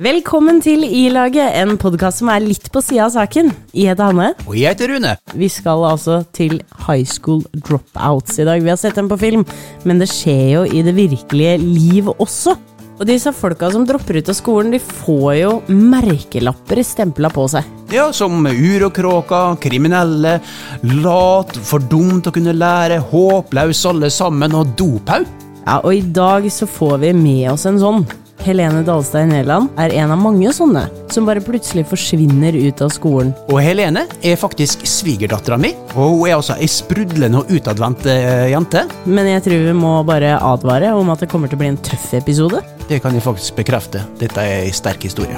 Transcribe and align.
Velkommen 0.00 0.62
til 0.64 0.80
I-laget, 0.80 1.58
en 1.60 1.74
podkast 1.76 2.22
som 2.22 2.30
er 2.32 2.40
litt 2.40 2.70
på 2.72 2.80
sida 2.80 3.04
av 3.04 3.10
saken. 3.12 3.50
Jeg 3.76 3.90
heter 3.90 4.06
Hanne. 4.08 4.28
Og 4.46 4.54
jeg 4.56 4.72
heter 4.72 4.94
Rune. 4.94 5.10
Vi 5.36 5.48
skal 5.52 5.82
altså 5.84 6.22
til 6.32 6.54
high 6.86 7.04
school 7.04 7.42
dropouts 7.52 8.38
i 8.40 8.46
dag. 8.48 8.62
Vi 8.64 8.72
har 8.72 8.78
sett 8.80 8.96
dem 8.96 9.10
på 9.10 9.18
film, 9.20 9.42
men 9.84 10.00
det 10.00 10.08
skjer 10.08 10.46
jo 10.54 10.62
i 10.64 10.80
det 10.86 10.94
virkelige 10.96 11.58
liv 11.60 12.08
også. 12.14 12.54
Og 12.96 13.02
disse 13.10 13.28
folka 13.36 13.68
som 13.74 13.84
dropper 13.84 14.22
ut 14.22 14.30
av 14.32 14.38
skolen, 14.38 14.72
de 14.72 14.80
får 14.80 15.34
jo 15.36 15.52
merkelapper 15.68 16.80
stempla 16.80 17.28
på 17.36 17.44
seg. 17.52 17.68
Ja, 17.92 18.08
som 18.16 18.40
urokråka, 18.48 19.42
kriminelle, 19.60 20.38
lat, 21.04 21.52
for 21.60 21.84
dum 21.92 22.22
til 22.22 22.32
å 22.32 22.38
kunne 22.38 22.56
lære, 22.56 23.02
håpløs 23.12 23.84
alle 23.92 24.08
sammen 24.16 24.56
og 24.56 24.72
dophaug. 24.80 25.28
Ja, 25.60 25.76
og 25.84 25.92
i 25.92 26.00
dag 26.00 26.48
så 26.48 26.64
får 26.64 27.02
vi 27.04 27.12
med 27.20 27.50
oss 27.52 27.68
en 27.68 27.84
sånn. 27.84 28.08
Helene 28.40 28.80
Dalstein 28.86 29.28
Næland 29.28 29.74
er 29.80 29.92
en 30.00 30.12
av 30.14 30.20
mange 30.20 30.48
sånne, 30.56 30.86
som 31.12 31.26
bare 31.28 31.42
plutselig 31.44 31.84
forsvinner 31.90 32.56
ut 32.56 32.80
av 32.80 32.88
skolen. 32.94 33.34
Og 33.52 33.60
Helene 33.60 34.06
er 34.24 34.38
faktisk 34.40 34.86
svigerdattera 34.88 35.58
mi, 35.60 35.74
og 35.92 36.14
hun 36.14 36.22
er 36.24 36.38
altså 36.38 36.56
ei 36.56 36.68
sprudlende 36.70 37.42
og 37.42 37.52
utadvendt 37.52 38.08
eh, 38.08 38.48
jente. 38.54 38.86
Men 39.04 39.28
jeg 39.28 39.44
tror 39.44 39.66
vi 39.68 39.76
må 39.76 39.92
bare 40.08 40.38
advare 40.38 40.94
om 40.96 41.12
at 41.12 41.20
det 41.20 41.28
kommer 41.32 41.52
til 41.52 41.60
å 41.60 41.62
bli 41.66 41.70
en 41.74 41.80
tøff 41.84 42.14
episode. 42.16 42.64
Det 42.88 43.02
kan 43.04 43.16
jeg 43.16 43.26
faktisk 43.28 43.60
bekrefte. 43.60 44.06
Dette 44.22 44.40
er 44.40 44.64
ei 44.64 44.74
sterk 44.74 45.04
historie. 45.04 45.36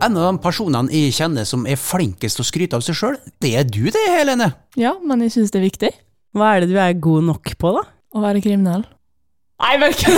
En 0.00 0.16
av 0.16 0.30
de 0.30 0.36
personene 0.40 0.88
jeg 0.94 1.12
kjenner 1.18 1.44
som 1.44 1.66
er 1.68 1.76
flinkest 1.76 2.38
til 2.38 2.46
å 2.46 2.48
skryte 2.54 2.78
av 2.78 2.86
seg 2.86 2.96
sjøl, 2.96 3.18
det 3.42 3.56
er 3.58 3.66
du 3.66 3.88
det, 3.90 4.06
Helene. 4.14 4.52
Ja, 4.78 4.94
men 5.02 5.26
jeg 5.26 5.34
syns 5.34 5.50
det 5.52 5.60
er 5.60 5.66
viktig 5.66 5.96
Hva 6.38 6.54
er 6.54 6.62
det 6.62 6.70
du 6.70 6.78
er 6.80 6.94
god 6.94 7.26
nok 7.26 7.58
på, 7.58 7.74
da? 7.74 7.82
å 8.10 8.22
være 8.24 8.42
kriminell. 8.42 8.82
Nei, 9.60 9.74
ikke 9.90 10.10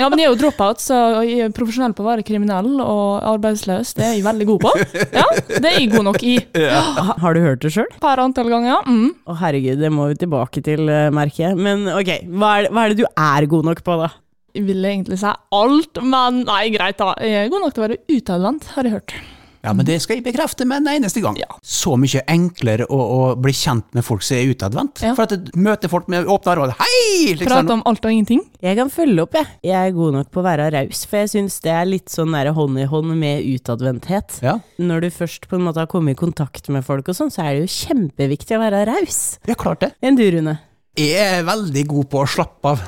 Ja, 0.00 0.06
men 0.08 0.16
jeg 0.18 0.24
er 0.26 0.30
jo 0.32 0.38
dropout, 0.40 0.80
så 0.80 0.96
jeg 1.26 1.40
er 1.46 1.50
profesjonell 1.54 1.92
på 1.96 2.02
å 2.04 2.08
være 2.08 2.24
kriminell 2.26 2.70
og 2.80 3.20
arbeidsløs. 3.28 3.92
Det 3.98 4.06
er 4.06 4.14
jeg 4.16 4.24
veldig 4.24 4.46
god 4.48 4.60
på. 4.64 4.70
Ja, 5.12 5.24
det 5.52 5.68
er 5.68 5.76
jeg 5.76 5.90
god 5.92 6.06
nok 6.08 6.22
i. 6.24 6.34
Ha- 6.56 7.16
Har 7.20 7.36
du 7.36 7.40
hørt 7.44 7.60
det 7.64 7.72
sjøl? 7.74 7.90
Per 8.02 8.22
antall 8.24 8.48
ganger. 8.52 8.80
Mm. 8.88 9.10
Å 9.28 9.36
herregud, 9.42 9.78
det 9.84 9.90
må 9.92 10.08
vi 10.10 10.16
tilbake 10.24 10.62
til, 10.64 10.88
eh, 10.88 11.10
merker 11.14 11.50
jeg. 11.50 11.58
Men 11.60 11.84
ok, 11.92 12.10
hva 12.32 12.54
er, 12.62 12.70
hva 12.72 12.86
er 12.86 12.94
det 12.94 13.02
du 13.02 13.06
er 13.12 13.48
god 13.52 13.68
nok 13.68 13.84
på, 13.84 13.98
da? 14.00 14.08
Jeg 14.56 14.66
vil 14.68 14.84
egentlig 14.84 15.18
si 15.20 15.30
alt, 15.60 16.02
men 16.04 16.42
nei, 16.48 16.64
greit 16.74 16.98
da. 17.00 17.12
Jeg 17.20 17.46
er 17.46 17.52
god 17.52 17.66
nok 17.66 17.76
til 17.76 17.84
å 17.84 17.86
være 17.88 18.00
utadvendt, 18.16 18.70
har 18.74 18.88
jeg 18.88 18.96
hørt. 18.96 19.14
Ja, 19.62 19.72
men 19.78 19.86
det 19.86 20.00
skal 20.02 20.18
jeg 20.18 20.24
bekrefte 20.26 20.66
med 20.66 20.82
en 20.82 20.96
eneste 20.96 21.22
gang. 21.22 21.36
Ja. 21.38 21.46
Så 21.62 21.94
mye 22.00 22.24
enklere 22.30 22.88
å, 22.90 22.98
å 22.98 23.20
bli 23.38 23.52
kjent 23.54 23.86
med 23.94 24.02
folk 24.06 24.24
som 24.26 24.40
er 24.40 24.50
utadvendt. 24.50 25.02
Ja. 25.06 25.12
For 25.14 25.28
at 25.28 25.36
du 25.38 25.52
møter 25.54 25.92
folk 25.92 26.08
med 26.10 26.26
åpne 26.26 26.54
armer. 26.56 26.72
Hei! 26.80 27.34
Liksom. 27.36 27.46
Prate 27.46 27.76
om 27.76 27.84
alt 27.86 28.02
og 28.02 28.14
ingenting. 28.14 28.42
Jeg 28.62 28.78
kan 28.80 28.90
følge 28.92 29.22
opp, 29.22 29.36
jeg. 29.38 29.46
Jeg 29.70 29.78
er 29.78 29.94
god 29.94 30.16
nok 30.18 30.32
på 30.34 30.42
å 30.42 30.46
være 30.46 30.66
raus, 30.74 31.04
for 31.06 31.22
jeg 31.22 31.30
syns 31.36 31.60
det 31.62 31.74
er 31.74 31.86
litt 31.86 32.10
sånn 32.10 32.32
nære 32.34 32.54
hånd 32.56 32.80
i 32.82 32.88
hånd 32.90 33.14
med 33.20 33.46
utadvendthet. 33.52 34.40
Ja. 34.42 34.56
Når 34.82 35.06
du 35.06 35.10
først 35.14 35.46
på 35.50 35.58
en 35.58 35.66
måte 35.68 35.84
har 35.84 35.90
kommet 35.92 36.16
i 36.16 36.22
kontakt 36.24 36.66
med 36.74 36.82
folk 36.86 37.12
og 37.12 37.18
sånn, 37.18 37.30
så 37.30 37.46
er 37.46 37.54
det 37.54 37.66
jo 37.68 37.74
kjempeviktig 37.76 38.58
å 38.58 38.62
være 38.64 38.82
raus. 38.90 39.22
ja, 39.46 39.58
klart 39.58 39.86
det. 39.86 39.92
Enn 40.02 40.18
du, 40.18 40.24
Rune? 40.34 40.58
Jeg 40.98 41.38
er 41.38 41.46
veldig 41.46 41.86
god 41.94 42.10
på 42.12 42.24
å 42.24 42.28
slappe 42.28 42.74
av. 42.74 42.82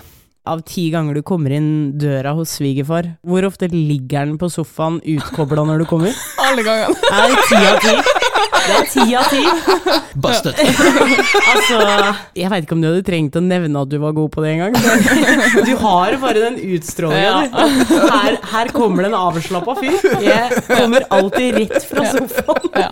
Av 0.45 0.61
ti 0.61 0.91
ganger 0.93 1.17
du 1.17 1.23
kommer 1.25 1.55
inn 1.57 1.69
døra 1.97 2.35
hos 2.37 2.51
svigerfar, 2.59 3.07
hvor 3.25 3.47
ofte 3.49 3.65
ligger 3.73 4.27
han 4.27 4.35
på 4.37 4.51
sofaen 4.53 4.99
utkobla 5.01 5.63
når 5.65 5.81
du 5.81 5.85
kommer? 5.89 6.13
Alle 6.45 6.61
gangene. 6.67 6.93
Er 7.09 7.33
det 7.33 7.39
ti 7.49 7.61
av 7.65 7.79
ti? 7.81 7.95
Det 8.65 8.75
er 8.75 8.85
ti 8.93 9.07
av 9.17 9.31
ti. 9.33 9.41
Busted. 10.21 10.61
Altså, 11.55 11.79
jeg 12.37 12.51
veit 12.53 12.65
ikke 12.67 12.77
om 12.77 12.83
du 12.83 12.89
hadde 12.91 13.03
trengt 13.07 13.37
å 13.39 13.43
nevne 13.45 13.81
at 13.87 13.89
du 13.89 13.97
var 14.03 14.13
god 14.17 14.31
på 14.35 14.45
det 14.45 14.53
engang. 14.53 14.77
men 14.77 15.65
Du 15.65 15.73
har 15.81 16.17
bare 16.21 16.43
den 16.45 16.59
utstrålinga, 16.77 17.49
du. 17.89 17.95
Her, 18.13 18.37
her 18.53 18.73
kommer 18.77 19.05
det 19.07 19.11
en 19.15 19.17
avslappa 19.19 19.77
fyr. 19.81 19.97
Jeg 20.25 20.61
kommer 20.69 21.07
alltid 21.15 21.57
rett 21.63 21.89
fra 21.89 22.05
sofaen. 22.13 22.69
Ja, 22.75 22.91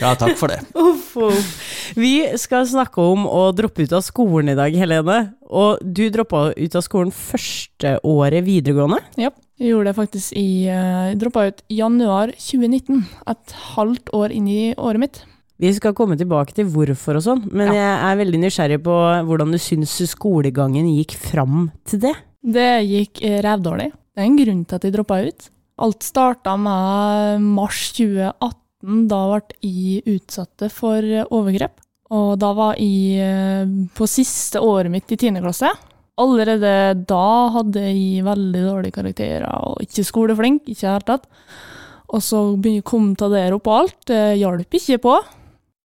takk 0.00 0.36
for 0.40 0.52
det. 0.52 0.60
Uff, 0.80 1.12
uff. 1.20 1.50
Vi 1.98 2.12
skal 2.40 2.66
snakke 2.70 3.02
om 3.02 3.26
å 3.28 3.48
droppe 3.56 3.84
ut 3.84 3.92
av 3.96 4.04
skolen 4.06 4.52
i 4.52 4.56
dag, 4.58 4.74
Helene. 4.78 5.18
Og 5.50 5.80
du 5.82 6.04
droppa 6.14 6.50
ut 6.54 6.76
av 6.78 6.84
skolen 6.86 7.10
første 7.14 7.96
året 8.06 8.44
videregående. 8.46 9.00
Ja, 9.20 9.32
jeg 9.60 9.72
gjorde 9.74 9.90
det 9.90 9.96
faktisk 9.98 10.36
i 10.38 10.46
uh, 10.70 11.10
Droppa 11.20 11.48
ut 11.50 11.64
januar 11.68 12.30
2019. 12.38 13.02
Et 13.34 13.56
halvt 13.74 14.14
år 14.16 14.32
inn 14.36 14.46
i 14.48 14.60
året 14.78 15.02
mitt. 15.02 15.22
Vi 15.60 15.72
skal 15.76 15.92
komme 15.92 16.16
tilbake 16.16 16.54
til 16.56 16.70
hvorfor 16.72 17.18
og 17.18 17.24
sånn, 17.26 17.42
men 17.52 17.68
Ja. 17.68 17.82
jeg 17.82 17.96
er 18.08 18.20
veldig 18.22 18.38
nysgjerrig 18.46 18.78
på 18.86 18.94
hvordan 19.28 19.50
du 19.52 19.58
syns 19.60 19.98
skolegangen 20.08 20.86
gikk 20.94 21.18
fram 21.20 21.66
til 21.84 22.00
det. 22.06 22.14
Det 22.40 22.70
gikk 22.88 23.20
eh, 23.28 23.42
rævdårlig. 23.44 23.90
Det 24.16 24.22
er 24.22 24.30
en 24.30 24.38
grunn 24.40 24.62
til 24.64 24.78
at 24.78 24.86
jeg 24.88 24.94
droppa 24.94 25.18
ut. 25.26 25.50
Alt 25.84 26.04
starta 26.04 26.54
med 26.60 27.44
mars 27.44 27.90
2018. 27.98 28.59
Da 28.80 29.20
ble 29.28 29.56
jeg 29.60 30.02
utsatte 30.16 30.70
for 30.72 31.04
eh, 31.04 31.26
overgrep. 31.28 31.80
Og 32.10 32.34
da 32.42 32.50
var 32.56 32.78
jeg 32.80 33.22
eh, 33.22 33.72
på 33.94 34.08
siste 34.10 34.62
året 34.64 34.90
mitt 34.92 35.10
i 35.12 35.18
10. 35.18 35.40
klasse. 35.44 35.70
Allerede 36.20 36.72
da 37.08 37.26
hadde 37.54 37.82
jeg 37.86 38.24
veldig 38.26 38.62
dårlige 38.66 38.96
karakterer 38.96 39.46
og 39.48 39.84
ikke 39.84 40.04
skoleflink. 40.04 40.66
ikke 40.68 40.88
helt 40.90 41.08
tatt. 41.08 41.28
Og 42.10 42.24
så 42.24 42.40
kom 42.84 43.14
ta 43.16 43.30
der 43.30 43.54
oppå 43.54 43.76
alt. 43.76 43.98
Det 44.10 44.40
hjalp 44.40 44.80
ikke 44.80 44.98
på. 45.04 45.16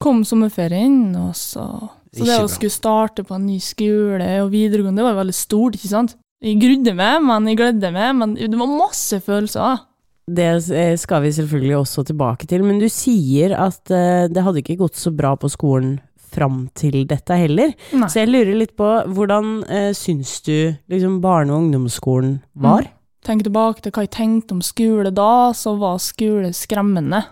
Kom 0.02 0.26
sommerferien, 0.28 1.14
og 1.16 1.36
så 1.40 1.64
Så 2.12 2.26
det 2.28 2.40
å 2.42 2.50
skulle 2.52 2.74
starte 2.74 3.24
på 3.24 3.36
en 3.36 3.46
ny 3.48 3.60
skole 3.64 4.28
og 4.42 4.52
videregående, 4.52 5.00
det 5.00 5.08
var 5.08 5.20
veldig 5.22 5.36
stort, 5.36 5.78
ikke 5.78 5.92
sant? 5.92 6.16
Jeg 6.44 6.60
grudde 6.60 6.94
meg, 6.96 7.22
men 7.24 7.48
jeg 7.48 7.60
gledde 7.60 7.92
meg, 7.96 8.12
men 8.20 8.36
det 8.36 8.60
var 8.60 8.72
masse 8.72 9.20
følelser. 9.24 9.86
Det 10.26 10.48
eh, 10.74 10.96
skal 10.98 11.22
vi 11.22 11.32
selvfølgelig 11.38 11.78
også 11.78 12.04
tilbake 12.10 12.48
til, 12.50 12.64
men 12.66 12.80
du 12.82 12.88
sier 12.90 13.54
at 13.60 13.92
eh, 13.94 14.26
det 14.32 14.42
hadde 14.42 14.64
ikke 14.64 14.80
gått 14.80 14.98
så 14.98 15.14
bra 15.14 15.36
på 15.38 15.52
skolen 15.54 16.00
fram 16.36 16.66
til 16.76 17.04
dette 17.08 17.38
heller. 17.38 17.72
Nei. 17.96 18.10
Så 18.10 18.24
jeg 18.24 18.32
lurer 18.32 18.58
litt 18.58 18.76
på 18.76 18.88
hvordan 19.16 19.62
uh, 19.70 19.92
syns 19.96 20.40
du 20.46 20.74
liksom 20.92 21.22
barne- 21.24 21.54
og 21.54 21.66
ungdomsskolen 21.66 22.40
var? 22.66 22.90
Tenk 23.26 23.46
tilbake 23.46 23.82
til 23.82 23.94
hva 23.96 24.04
jeg 24.06 24.14
tenkte 24.18 24.58
om 24.58 24.66
skole 24.66 25.14
da, 25.16 25.54
så 25.56 25.76
var 25.80 26.02
skole 26.04 26.52
skremmende. 26.54 27.24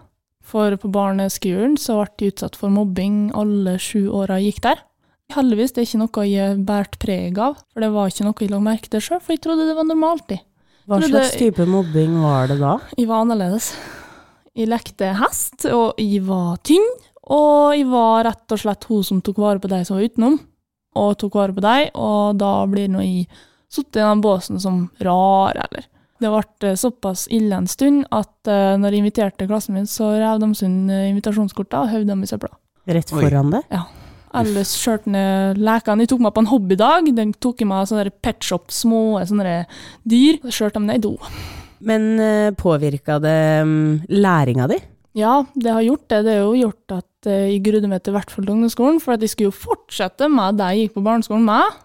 For 0.44 0.76
på 0.80 0.90
barneskolen 0.92 1.76
så 1.80 2.00
ble 2.02 2.28
jeg 2.28 2.34
utsatt 2.34 2.58
for 2.60 2.74
mobbing 2.74 3.32
alle 3.38 3.78
sju 3.82 4.10
åra 4.12 4.40
jeg 4.42 4.54
gikk 4.54 4.66
der. 4.70 4.82
Heldigvis 5.34 5.74
det 5.74 5.84
er 5.84 5.88
ikke 5.90 6.02
noe 6.04 6.26
jeg 6.30 6.64
bært 6.68 6.98
preg 7.02 7.38
av, 7.42 7.62
for 7.72 7.84
det 7.84 7.94
var 7.94 8.12
ikke 8.12 8.26
noe 8.28 8.44
jeg 8.44 8.52
la 8.52 8.60
merke 8.64 8.92
til 8.92 9.04
sjøl, 9.04 9.22
for 9.24 9.36
jeg 9.36 9.44
trodde 9.46 9.70
det 9.70 9.78
var 9.78 9.88
normalt. 9.88 10.34
Jeg. 10.34 10.44
Hva 10.88 11.00
slags 11.00 11.32
det- 11.32 11.40
type 11.40 11.66
mobbing 11.70 12.22
var 12.22 12.48
det 12.48 12.60
da? 12.60 12.78
Jeg 12.98 13.08
var 13.08 13.24
annerledes. 13.24 13.74
Jeg 14.56 14.68
lekte 14.70 15.14
hest, 15.18 15.66
og 15.66 15.96
jeg 15.98 16.22
var 16.28 16.58
tynn, 16.62 16.84
og 17.32 17.74
jeg 17.76 17.88
var 17.90 18.24
rett 18.28 18.52
og 18.52 18.60
slett 18.60 18.84
hun 18.90 19.04
som 19.04 19.22
tok 19.22 19.38
vare 19.38 19.60
på 19.60 19.70
de 19.72 19.80
som 19.86 19.98
var 19.98 20.04
utenom, 20.06 20.40
og 20.96 21.18
tok 21.18 21.34
vare 21.34 21.54
på 21.56 21.62
dem, 21.62 21.90
og 21.96 22.38
da 22.38 22.66
blir 22.70 22.88
nå 22.92 23.00
jeg 23.02 23.28
sittet 23.72 23.98
i 23.98 24.06
den 24.06 24.22
båsen 24.22 24.60
som 24.62 24.90
rar, 25.02 25.56
eller 25.56 25.88
Det 26.22 26.30
ble 26.30 26.70
eh, 26.70 26.76
såpass 26.76 27.28
ille 27.32 27.52
en 27.58 27.68
stund 27.68 28.06
at 28.12 28.48
eh, 28.48 28.78
når 28.78 28.92
jeg 28.94 29.00
inviterte 29.04 29.48
klassen 29.48 29.74
min, 29.74 29.86
så 29.90 30.14
rev 30.14 30.40
de 30.40 30.54
sund 30.56 30.88
invitasjonskortene 30.88 31.10
invitasjonskortet 31.10 31.80
og 31.82 31.90
høvde 31.90 32.08
dem 32.14 32.24
i 32.24 32.30
søpla. 32.30 32.50
Rett 32.88 33.10
foran 33.10 33.52
det? 33.52 33.64
Ellers 33.72 34.03
kjørte 34.34 35.12
ned 35.14 35.60
lekene. 35.62 36.04
De 36.04 36.10
tok 36.10 36.24
meg 36.26 36.34
på 36.36 36.44
en 36.44 36.50
hobbydag. 36.52 37.12
De 37.14 37.26
tok 37.44 37.62
i 37.62 37.68
meg 37.70 37.90
sånne 37.90 38.08
der 38.08 38.16
pet 38.24 38.42
shop, 38.44 38.72
små 38.74 39.22
sånne 39.30 39.64
dyr. 40.10 40.40
Så 40.48 40.64
kjørte 40.64 40.80
dem 40.80 40.90
ned 40.90 41.02
i 41.02 41.06
do. 41.06 41.14
Men 41.84 42.10
uh, 42.18 42.50
påvirka 42.56 43.20
det 43.22 43.38
um, 43.68 44.02
læringa 44.10 44.68
di? 44.72 44.80
Ja, 45.14 45.44
det 45.54 45.74
har 45.76 45.84
gjort 45.86 46.08
det. 46.10 46.22
Det 46.26 46.36
har 46.38 46.46
jo 46.48 46.54
gjort 46.58 46.94
at 46.96 47.28
eh, 47.30 47.50
jeg 47.52 47.62
grudde 47.68 47.90
meg 47.92 48.02
til 48.02 48.16
hvert 48.16 48.32
fall 48.34 48.48
til 48.48 48.56
ungdomsskolen, 48.56 48.98
for 49.04 49.14
at 49.14 49.22
jeg 49.22 49.30
skulle 49.30 49.52
jo 49.52 49.66
fortsette 49.68 50.26
med 50.32 50.58
det 50.58 50.70
jeg 50.72 50.88
gikk 50.88 50.96
på 50.96 51.04
barneskolen 51.06 51.46
med. 51.46 51.76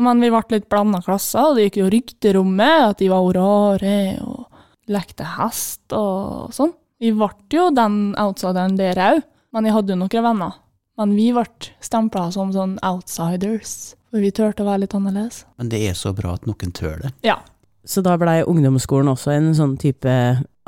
Men 0.00 0.22
vi 0.24 0.30
ble 0.32 0.40
litt 0.54 0.68
blanda 0.72 1.02
klasser, 1.04 1.50
og 1.50 1.58
det 1.58 1.66
gikk 1.66 1.82
jo 1.82 1.90
rykter 1.92 2.38
om 2.40 2.54
meg, 2.56 2.86
at 2.86 3.02
de 3.02 3.10
var 3.12 3.28
rare 3.36 3.98
og 4.24 4.46
lekte 4.90 5.28
hest 5.36 5.92
og 5.92 6.54
sånn. 6.56 6.72
Vi 7.00 7.12
ble 7.16 7.30
jo 7.52 7.68
den 7.74 8.00
outsideren 8.20 8.80
der 8.80 8.98
òg, 9.10 9.20
men 9.52 9.68
jeg 9.68 9.76
hadde 9.76 9.92
jo 9.92 10.00
noen 10.00 10.26
venner. 10.30 10.56
Men 11.00 11.14
vi 11.16 11.30
ble 11.32 11.46
stempla 11.80 12.26
som 12.34 12.50
sånn 12.52 12.74
outsiders, 12.84 13.94
for 14.10 14.20
vi 14.20 14.30
turte 14.36 14.60
å 14.60 14.68
være 14.68 14.82
litt 14.84 14.94
annerledes. 14.98 15.44
Men 15.56 15.70
det 15.72 15.80
er 15.88 15.96
så 15.96 16.12
bra 16.16 16.34
at 16.36 16.44
noen 16.48 16.74
tør 16.76 16.98
det. 17.06 17.12
Ja. 17.24 17.38
Så 17.88 18.02
da 18.04 18.18
blei 18.20 18.42
ungdomsskolen 18.44 19.08
også 19.08 19.32
en 19.32 19.54
sånn 19.56 19.78
type 19.80 20.12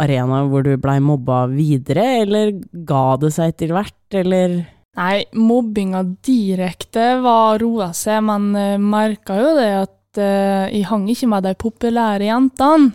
arena 0.01 0.39
hvor 0.49 0.65
du 0.65 0.73
blei 0.81 0.97
mobba 1.05 1.43
videre, 1.53 2.07
eller 2.25 2.55
ga 2.89 3.03
det 3.21 3.35
seg 3.37 3.53
etter 3.53 3.75
hvert, 3.77 3.99
eller 4.23 4.63
Nei, 4.93 5.23
mobbinga 5.33 6.03
direkte 6.25 7.15
var 7.25 7.63
roa 7.63 7.93
seg, 7.97 8.19
men 8.29 8.51
uh, 8.53 8.75
merka 8.77 9.39
jo 9.39 9.53
det 9.57 9.71
at 9.87 10.21
uh, 10.21 10.67
jeg 10.69 10.85
hang 10.91 11.07
ikke 11.09 11.29
med 11.33 11.47
de 11.49 11.53
populære 11.57 12.27
jentene. 12.29 12.91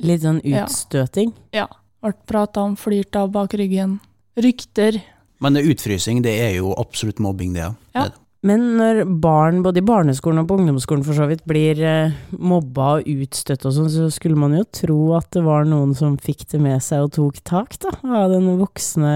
litt 0.00 0.22
sånn 0.24 0.40
Ja. 0.48 0.62
utstøting? 0.64 1.34
Ja. 1.52 1.66
Ble 2.00 2.14
prata 2.26 2.64
om, 2.64 2.72
flirt 2.76 3.14
av 3.20 3.28
bak 3.34 3.52
ryggen. 3.54 3.98
Rykter. 4.40 4.96
Men 5.42 5.58
utfrysing, 5.58 6.22
det 6.24 6.36
er 6.40 6.52
jo 6.60 6.74
absolutt 6.78 7.22
mobbing, 7.22 7.56
det. 7.56 7.66
Ja. 7.66 7.74
Ja. 7.98 8.10
Men 8.42 8.64
når 8.74 9.04
barn 9.22 9.60
både 9.62 9.78
i 9.78 9.86
barneskolen 9.86 10.42
og 10.42 10.48
på 10.50 10.56
ungdomsskolen 10.58 11.04
for 11.06 11.14
så 11.14 11.28
vidt 11.30 11.44
blir 11.46 11.78
eh, 11.86 12.14
mobba 12.34 12.88
og 12.96 13.10
utstøtt 13.12 13.68
og 13.68 13.74
sånn, 13.76 13.90
så 13.92 14.08
skulle 14.10 14.38
man 14.38 14.56
jo 14.56 14.64
tro 14.66 14.98
at 15.14 15.28
det 15.36 15.44
var 15.46 15.68
noen 15.70 15.92
som 15.94 16.16
fikk 16.18 16.48
det 16.50 16.58
med 16.62 16.82
seg 16.82 17.06
og 17.06 17.12
tok 17.14 17.38
tak, 17.46 17.76
da, 17.84 17.92
av 18.02 18.34
den 18.34 18.48
voksne 18.58 19.12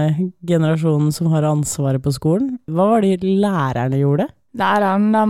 generasjonen 0.47 1.11
som 1.15 1.27
har 1.33 1.47
ansvaret 1.49 2.03
på 2.03 2.13
skolen. 2.15 2.53
Hva 2.71 2.87
var 2.93 3.03
det 3.03 3.19
lærerne 3.27 3.99
gjorde? 3.99 4.29
Læreren, 4.57 5.09
de, 5.11 5.25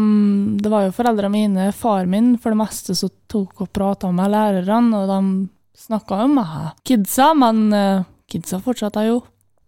det 0.62 0.72
var 0.72 0.86
jo 0.86 0.94
foreldrene 0.96 1.34
mine, 1.34 1.72
far 1.76 2.06
min 2.06 2.36
for 2.38 2.54
det 2.54 2.62
meste, 2.62 2.94
som 2.96 3.10
tok 3.34 3.66
og 3.66 3.72
prata 3.74 4.14
med 4.14 4.30
lærerne, 4.30 5.02
og 5.02 5.10
de 5.10 5.82
snakka 5.88 6.22
jo 6.22 6.30
med 6.38 6.54
kidsa, 6.86 7.32
men 7.34 7.66
eh, 7.74 8.06
kidsa 8.30 8.62
fortsatte 8.62 9.10
jo. 9.10 9.24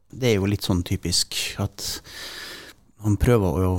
Det 0.09 0.31
er 0.31 0.37
jo 0.39 0.49
litt 0.49 0.65
sånn 0.65 0.83
typisk 0.87 1.37
at 1.61 1.85
man 3.05 3.15
prøver 3.21 3.65
å, 3.67 3.73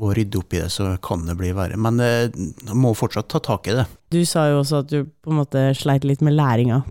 å 0.00 0.12
rydde 0.14 0.40
opp 0.40 0.54
i 0.54 0.62
det, 0.62 0.70
så 0.72 0.92
kan 1.02 1.24
det 1.26 1.36
bli 1.38 1.50
verre. 1.56 1.78
Men 1.80 2.00
eh, 2.04 2.30
man 2.68 2.82
må 2.84 2.94
fortsatt 2.98 3.30
ta 3.32 3.40
tak 3.42 3.70
i 3.70 3.76
det. 3.80 3.86
Du 4.12 4.20
sa 4.28 4.46
jo 4.50 4.60
også 4.60 4.84
at 4.84 4.92
du 4.92 5.04
på 5.04 5.32
en 5.32 5.40
måte 5.40 5.64
sleit 5.78 6.06
litt 6.06 6.22
med 6.24 6.36
læringa. 6.38 6.82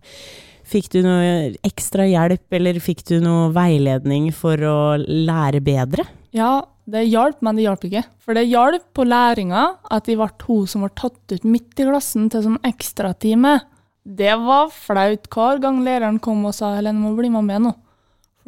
Fikk 0.70 0.92
du 0.94 1.00
noe 1.02 1.56
ekstra 1.66 2.06
hjelp, 2.06 2.46
eller 2.54 2.78
fikk 2.84 3.06
du 3.10 3.16
noe 3.24 3.50
veiledning 3.56 4.30
for 4.36 4.62
å 4.62 4.80
lære 5.00 5.64
bedre? 5.66 6.06
Ja, 6.36 6.60
det 6.90 7.08
hjalp, 7.08 7.40
men 7.46 7.58
det 7.58 7.66
hjalp 7.66 7.88
ikke. 7.88 8.04
For 8.22 8.38
det 8.38 8.46
hjalp 8.50 8.86
på 8.94 9.06
læringa 9.08 9.66
at 9.90 10.10
jeg 10.10 10.20
ble 10.20 10.30
hun 10.46 10.70
som 10.70 10.86
ble 10.86 10.92
tatt 10.98 11.34
ut 11.34 11.48
midt 11.48 11.82
i 11.82 11.88
klassen 11.90 12.30
til 12.30 12.46
sånn 12.46 12.62
ekstratime. 12.68 13.60
Det 14.06 14.36
var 14.42 14.70
flaut 14.74 15.26
hver 15.34 15.62
gang 15.64 15.82
læreren 15.86 16.20
kom 16.22 16.46
og 16.46 16.56
sa 16.58 16.76
'Helene, 16.76 17.02
må 17.02 17.16
bli 17.18 17.30
med 17.34 17.46
meg 17.46 17.62
nå'. 17.66 17.76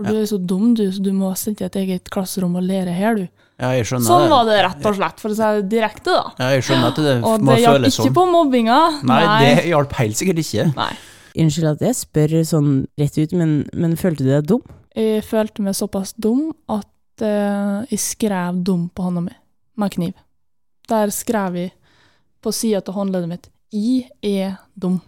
For 0.01 0.17
du 0.17 0.21
er 0.21 0.27
så 0.29 0.39
dum, 0.51 0.73
du, 0.77 0.83
så 0.91 1.03
du 1.03 1.11
må 1.15 1.31
sitte 1.39 1.65
i 1.65 1.69
et 1.69 1.77
eget 1.83 2.11
klasserom 2.13 2.57
og 2.59 2.65
lære 2.65 2.93
her, 2.95 3.21
du. 3.21 3.27
Ja, 3.61 3.69
jeg 3.77 3.85
skjønner 3.85 4.07
Sånn 4.07 4.23
det. 4.25 4.31
var 4.33 4.47
det 4.49 4.57
rett 4.65 4.85
og 4.89 4.95
slett, 4.97 5.19
for 5.21 5.33
å 5.33 5.37
si 5.37 5.49
det 5.59 5.65
direkte, 5.69 6.15
da. 6.15 6.31
Ja, 6.39 6.47
jeg 6.55 6.65
skjønner 6.65 6.87
at 6.89 7.01
det 7.01 7.15
må 7.21 7.33
føles 7.35 7.37
sånn. 7.37 7.45
Og 7.45 7.51
det 7.51 7.57
hjalp 7.61 7.87
ikke 7.91 7.97
sånn. 7.97 8.15
på 8.15 8.23
mobbinga. 8.31 8.77
Nei, 9.11 9.21
det 9.45 9.65
hjalp 9.69 9.93
helt 9.99 10.17
sikkert 10.17 10.41
ikke. 10.41 10.65
Nei. 10.79 10.91
Unnskyld 11.41 11.69
at 11.69 11.83
jeg 11.85 11.97
spør 11.99 12.33
sånn 12.47 12.71
rett 12.99 13.19
ut, 13.21 13.35
men, 13.37 13.53
men 13.77 13.93
følte 13.99 14.25
du 14.25 14.31
deg 14.31 14.49
dum? 14.49 14.65
Jeg 14.97 15.21
følte 15.23 15.63
meg 15.63 15.77
såpass 15.77 16.15
dum 16.19 16.49
at 16.73 17.23
uh, 17.23 17.85
jeg 17.91 18.01
skrev 18.01 18.57
dum 18.65 18.89
på 18.91 19.05
hånda 19.05 19.23
mi, 19.29 19.37
med 19.79 19.93
kniv. 19.93 20.17
Der 20.91 21.13
skrev 21.15 21.55
jeg 21.55 21.71
på 22.41 22.51
sida 22.55 22.81
av 22.81 22.97
håndleddet 22.97 23.29
mitt 23.29 23.47
'I 23.71 24.09
er 24.25 24.57
dum'. 24.75 24.99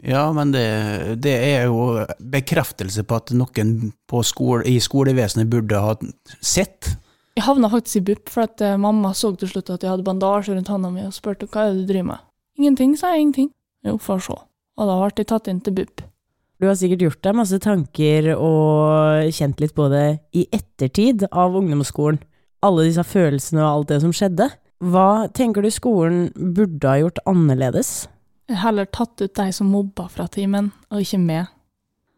Ja, 0.00 0.24
men 0.32 0.54
det, 0.54 0.64
det 1.22 1.34
er 1.36 1.66
jo 1.68 2.06
bekreftelse 2.32 3.04
på 3.04 3.18
at 3.20 3.32
noen 3.36 3.92
på 4.08 4.22
skole, 4.26 4.64
i 4.66 4.78
skolevesenet 4.82 5.50
burde 5.52 5.80
ha 5.82 5.94
sett. 6.40 6.94
Jeg 7.36 7.46
havna 7.46 7.70
faktisk 7.72 8.00
i 8.00 8.06
BUP, 8.12 8.30
for 8.32 8.46
at 8.46 8.60
eh, 8.64 8.78
mamma 8.80 9.12
så 9.16 9.30
til 9.36 9.48
slutt 9.52 9.70
at 9.72 9.84
jeg 9.84 9.92
hadde 9.92 10.06
bandasje 10.06 10.56
rundt 10.56 10.72
hånda 10.72 10.90
mi, 10.92 11.04
og 11.08 11.14
spurte 11.16 11.48
hva 11.48 11.66
er 11.66 11.76
det 11.76 11.84
du 11.84 11.92
driver 11.92 12.08
med. 12.12 12.24
Ingenting, 12.60 12.96
sa 12.98 13.12
jeg. 13.12 13.26
Ingenting. 13.26 13.52
Jo, 13.86 13.96
for 14.00 14.22
så. 14.22 14.36
Og 14.76 14.88
da 14.88 14.96
ble 15.00 15.22
jeg 15.22 15.30
tatt 15.30 15.48
inn 15.52 15.62
til 15.64 15.76
BUP. 15.76 16.02
Du 16.62 16.68
har 16.68 16.76
sikkert 16.78 17.02
gjort 17.02 17.22
deg 17.26 17.34
masse 17.34 17.58
tanker 17.58 18.28
og 18.36 19.32
kjent 19.34 19.58
litt 19.58 19.72
på 19.74 19.88
det 19.90 20.06
i 20.38 20.44
ettertid 20.54 21.24
av 21.26 21.56
ungdomsskolen. 21.58 22.20
Alle 22.62 22.84
disse 22.86 23.02
følelsene 23.02 23.64
og 23.64 23.70
alt 23.70 23.88
det 23.90 23.98
som 24.04 24.12
skjedde. 24.14 24.46
Hva 24.82 25.26
tenker 25.34 25.64
du 25.64 25.72
skolen 25.74 26.28
burde 26.36 26.86
ha 26.86 27.00
gjort 27.00 27.18
annerledes? 27.26 28.04
Heller 28.50 28.88
tatt 28.90 29.20
ut 29.22 29.34
de 29.34 29.52
som 29.54 29.70
mobba 29.70 30.08
fra 30.10 30.26
timen, 30.28 30.72
og 30.90 31.04
ikke 31.04 31.20
meg. 31.22 31.46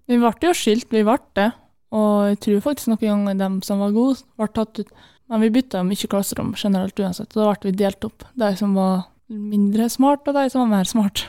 Vi 0.09 0.19
ble 0.21 0.33
jo 0.43 0.55
skyldt, 0.57 0.91
vi 0.93 1.05
ble 1.07 1.19
det. 1.37 1.51
Og 1.95 2.31
jeg 2.33 2.41
tror 2.43 2.65
faktisk 2.65 2.91
noen 2.91 3.05
ganger 3.29 3.39
de 3.39 3.67
som 3.67 3.83
var 3.83 3.93
gode, 3.95 4.25
ble 4.41 4.49
tatt 4.57 4.81
ut. 4.83 4.91
Men 5.31 5.41
vi 5.41 5.53
bytta 5.55 5.85
mye 5.87 6.09
klasserom 6.11 6.53
generelt 6.59 6.99
uansett, 7.01 7.31
og 7.37 7.41
da 7.41 7.53
ble 7.53 7.71
vi 7.71 7.79
delt 7.85 8.05
opp. 8.05 8.27
De 8.37 8.51
som 8.59 8.75
var 8.77 9.07
mindre 9.31 9.89
smart, 9.93 10.27
og 10.29 10.37
de 10.37 10.51
som 10.53 10.65
var 10.65 10.73
mer 10.79 10.91
smart. 10.91 11.27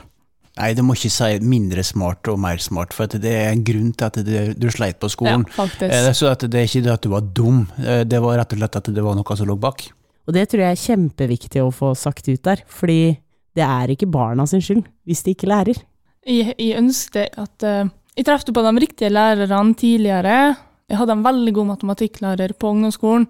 Nei, 0.56 0.70
du 0.72 0.80
må 0.88 0.94
ikke 0.96 1.12
si 1.12 1.26
mindre 1.44 1.82
smart 1.84 2.28
og 2.32 2.38
mer 2.40 2.60
smart, 2.64 2.94
for 2.96 3.04
at 3.04 3.18
det 3.20 3.32
er 3.36 3.50
en 3.52 3.64
grunn 3.64 3.90
til 3.92 4.06
at 4.08 4.16
det, 4.24 4.44
du 4.56 4.70
sleit 4.72 4.96
på 5.00 5.10
skolen. 5.12 5.44
Ja, 5.44 5.56
faktisk. 5.58 5.92
Eh, 5.92 6.12
Så 6.16 6.30
at 6.32 6.44
det 6.48 6.60
er 6.60 6.68
ikke 6.68 6.84
det 6.86 6.94
at 6.94 7.04
du 7.04 7.10
var 7.12 7.20
dum, 7.20 7.66
eh, 7.76 8.04
det 8.08 8.20
var 8.24 8.38
rett 8.40 8.54
og 8.56 8.62
slett 8.62 8.78
at 8.80 8.88
det 8.96 9.04
var 9.04 9.18
noe 9.18 9.36
som 9.36 9.48
lå 9.48 9.56
bak. 9.60 9.84
Og 10.26 10.34
det 10.34 10.46
tror 10.50 10.64
jeg 10.64 10.72
er 10.72 10.80
kjempeviktig 10.80 11.60
å 11.62 11.68
få 11.72 11.92
sagt 11.94 12.28
ut 12.28 12.42
der, 12.42 12.64
fordi 12.66 13.18
det 13.56 13.64
er 13.64 13.92
ikke 13.92 14.10
barna 14.12 14.46
sin 14.48 14.62
skyld 14.64 14.84
hvis 15.08 15.24
de 15.24 15.34
ikke 15.34 15.48
lærer. 15.50 15.80
Jeg, 16.26 16.56
jeg 16.58 16.78
ønsket 16.80 17.38
at 17.38 17.66
uh, 17.66 17.92
Jeg 18.16 18.24
traff 18.24 18.44
på 18.48 18.62
de 18.64 18.80
riktige 18.80 19.10
lærerne 19.12 19.74
tidligere. 19.74 20.56
Jeg 20.88 20.98
hadde 20.98 21.12
en 21.12 21.24
veldig 21.24 21.52
god 21.54 21.66
matematikklærer 21.66 22.54
på 22.58 22.70
ungdomsskolen. 22.72 23.26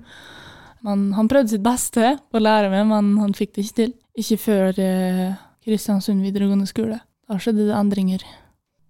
Men 0.87 1.13
han 1.17 1.29
prøvde 1.29 1.51
sitt 1.51 1.65
beste 1.65 2.13
på 2.31 2.39
å 2.39 2.45
lære 2.45 2.71
meg, 2.71 2.85
men 2.87 3.17
han 3.19 3.35
fikk 3.35 3.57
det 3.57 3.65
ikke 3.65 3.79
til. 3.81 3.93
Ikke 4.23 4.39
før 4.39 4.79
eh, 4.79 5.35
Kristiansund 5.67 6.23
videregående 6.23 6.69
skole. 6.71 7.01
Da 7.27 7.41
skjedde 7.43 7.67
det 7.67 7.75
endringer. 7.75 8.23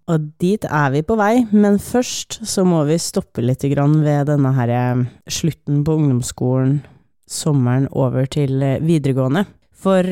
Og 0.07 0.27
dit 0.39 0.63
er 0.69 0.91
vi 0.93 1.01
på 1.03 1.17
vei, 1.19 1.47
men 1.51 1.79
først 1.81 2.37
så 2.47 2.63
må 2.67 2.83
vi 2.87 2.99
stoppe 3.01 3.41
litt 3.41 3.65
ved 3.65 4.29
denne 4.29 4.53
her 4.59 4.69
eh, 4.69 5.05
slutten 5.25 5.81
på 5.83 5.97
ungdomsskolen, 5.97 6.83
sommeren 7.25 7.89
over 7.91 8.29
til 8.29 8.61
videregående. 8.85 9.47
For 9.73 10.05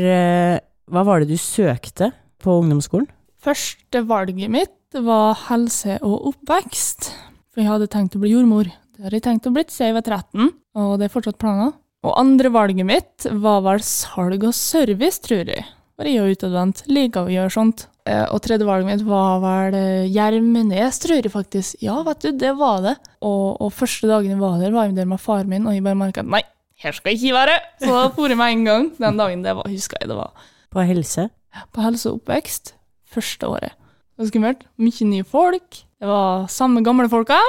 hva 0.92 1.04
var 1.08 1.22
det 1.24 1.32
du 1.34 1.38
søkte 1.42 2.12
på 2.44 2.60
ungdomsskolen? 2.62 3.08
Første 3.42 4.02
valget 4.10 4.50
mitt 4.54 4.72
var 5.06 5.36
helse 5.50 5.98
og 6.06 6.30
oppvekst. 6.32 7.10
For 7.54 7.62
jeg 7.64 7.70
hadde 7.72 7.88
tenkt 7.92 8.16
å 8.18 8.22
bli 8.22 8.32
jordmor. 8.34 8.70
Det 8.96 9.04
har 9.06 9.16
jeg 9.16 9.26
tenkt 9.26 9.48
å 9.50 9.54
bli 9.56 9.66
siden 9.68 9.92
jeg 9.92 9.98
var 9.98 10.06
13, 10.08 10.52
og 10.82 10.94
det 11.00 11.08
er 11.10 11.14
fortsatt 11.14 11.40
planer. 11.42 11.74
Og 12.06 12.14
andre 12.22 12.52
valget 12.54 12.86
mitt 12.88 13.26
var 13.42 13.64
vel 13.66 13.82
salg 13.84 14.44
og 14.46 14.54
service, 14.56 15.20
tror 15.26 15.50
jeg. 15.50 15.66
For 15.96 16.08
jeg 16.08 16.20
er 16.20 16.28
jo 16.30 16.36
utadvendt, 16.38 16.84
liker 16.92 17.26
å 17.28 17.32
gjøre 17.34 17.54
sånt. 17.56 17.86
Eh, 18.06 18.26
Og 18.30 18.42
tredje 18.46 18.68
valget 18.68 18.90
mitt 18.92 19.06
var 19.08 19.40
vel 19.42 19.78
eh, 19.80 20.08
Gjermenes, 20.14 21.00
tror 21.02 21.18
jeg 21.18 21.32
faktisk. 21.34 21.80
Ja, 21.82 22.02
vet 22.06 22.22
du, 22.22 22.32
det 22.38 22.52
var 22.60 22.84
det. 22.86 22.96
Og, 23.26 23.56
og 23.64 23.72
første 23.74 24.08
dagen 24.12 24.36
jeg 24.36 24.42
var 24.42 24.60
der, 24.62 24.76
var 24.76 24.86
jeg 24.90 24.98
der 25.00 25.10
med 25.10 25.24
faren 25.24 25.50
min, 25.50 25.66
og 25.66 25.74
jeg 25.74 25.84
bare 25.88 25.98
merka 25.98 26.22
at 26.22 26.30
nei, 26.30 26.44
her 26.84 26.94
skal 26.94 27.14
jeg 27.16 27.22
ikke 27.24 27.38
være. 27.40 27.56
Så 27.82 27.90
da 27.96 28.04
for 28.14 28.30
jeg 28.30 28.38
med 28.38 28.54
en 28.60 28.68
gang. 28.70 28.92
Den 29.00 29.18
dagen 29.24 29.44
det 29.48 29.56
var, 29.58 29.72
husker 29.72 29.98
jeg 30.04 30.12
det 30.12 30.20
var 30.20 30.36
På 30.75 30.83
helse? 30.83 31.30
på 31.72 31.83
helse 31.86 32.10
og 32.10 32.22
oppvekst 32.22 32.74
første 33.16 33.48
året. 33.48 33.75
Det 34.16 34.24
var 34.24 34.31
skummelt. 34.31 34.68
Mye 34.80 35.07
nye 35.07 35.27
folk. 35.27 35.81
Det 36.00 36.10
var 36.10 36.48
samme 36.51 36.83
gamle 36.83 37.07
folka. 37.12 37.39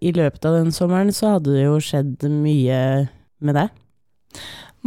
I 0.00 0.12
løpet 0.14 0.44
av 0.46 0.58
den 0.60 0.72
sommeren 0.72 1.12
så 1.14 1.34
hadde 1.36 1.56
det 1.56 1.66
jo 1.66 1.78
skjedd 1.82 2.28
mye 2.30 2.80
med 3.44 3.58
deg. 3.58 3.72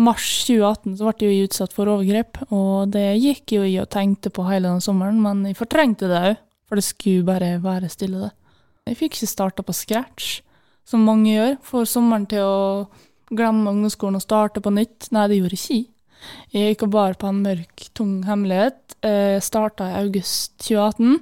Mars 0.02 0.28
2018 0.48 0.96
så 0.98 1.10
ble 1.10 1.28
jeg 1.28 1.50
utsatt 1.50 1.74
for 1.76 1.90
overgrep, 1.92 2.40
og 2.56 2.94
det 2.94 3.20
gikk 3.20 3.58
jo 3.58 3.66
i 3.68 3.76
og 3.82 3.90
tenkte 3.92 4.32
på 4.34 4.46
hele 4.48 4.70
den 4.70 4.84
sommeren, 4.84 5.20
men 5.22 5.44
jeg 5.50 5.60
fortrengte 5.60 6.08
det 6.10 6.22
òg, 6.30 6.40
for 6.70 6.80
det 6.80 6.86
skulle 6.88 7.28
bare 7.28 7.58
være 7.62 7.90
stille, 7.92 8.30
det. 8.30 8.32
Jeg 8.88 8.98
fikk 8.98 9.18
ikke 9.18 9.30
starta 9.30 9.66
på 9.68 9.76
scratch, 9.76 10.40
som 10.88 11.04
mange 11.06 11.34
gjør. 11.36 11.58
Får 11.68 11.90
sommeren 11.92 12.24
til 12.32 12.48
å 12.48 12.62
glemme 13.30 13.76
ungdomsskolen 13.76 14.18
og 14.18 14.24
starte 14.24 14.64
på 14.64 14.72
nytt. 14.74 15.12
Nei, 15.12 15.28
det 15.30 15.42
gjorde 15.42 15.60
ikke 15.60 15.76
jeg. 15.76 15.90
Jeg 16.54 16.74
gikk 16.74 16.86
og 16.88 16.94
bar 16.96 17.18
på 17.20 17.30
en 17.32 17.42
mørk, 17.46 17.88
tung 17.98 18.20
hemmelighet. 18.28 18.98
Eh, 19.02 19.40
starta 19.42 19.90
i 19.90 19.98
august 20.04 20.60
2018, 20.62 21.18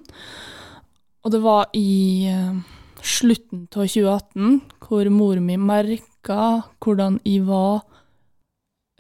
og 1.24 1.32
det 1.32 1.40
var 1.44 1.70
i 1.78 2.28
eh, 2.28 2.58
slutten 3.00 3.68
av 3.72 3.88
2018 3.88 4.60
hvor 4.84 5.10
mor 5.14 5.40
mi 5.40 5.56
merka 5.62 6.42
hvordan 6.84 7.22
jeg 7.24 7.46
var 7.48 7.86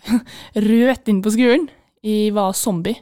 rødt 0.69 1.11
inn 1.11 1.21
på 1.25 1.33
skolen. 1.35 1.67
Jeg 2.05 2.33
var 2.35 2.55
zombie. 2.55 3.01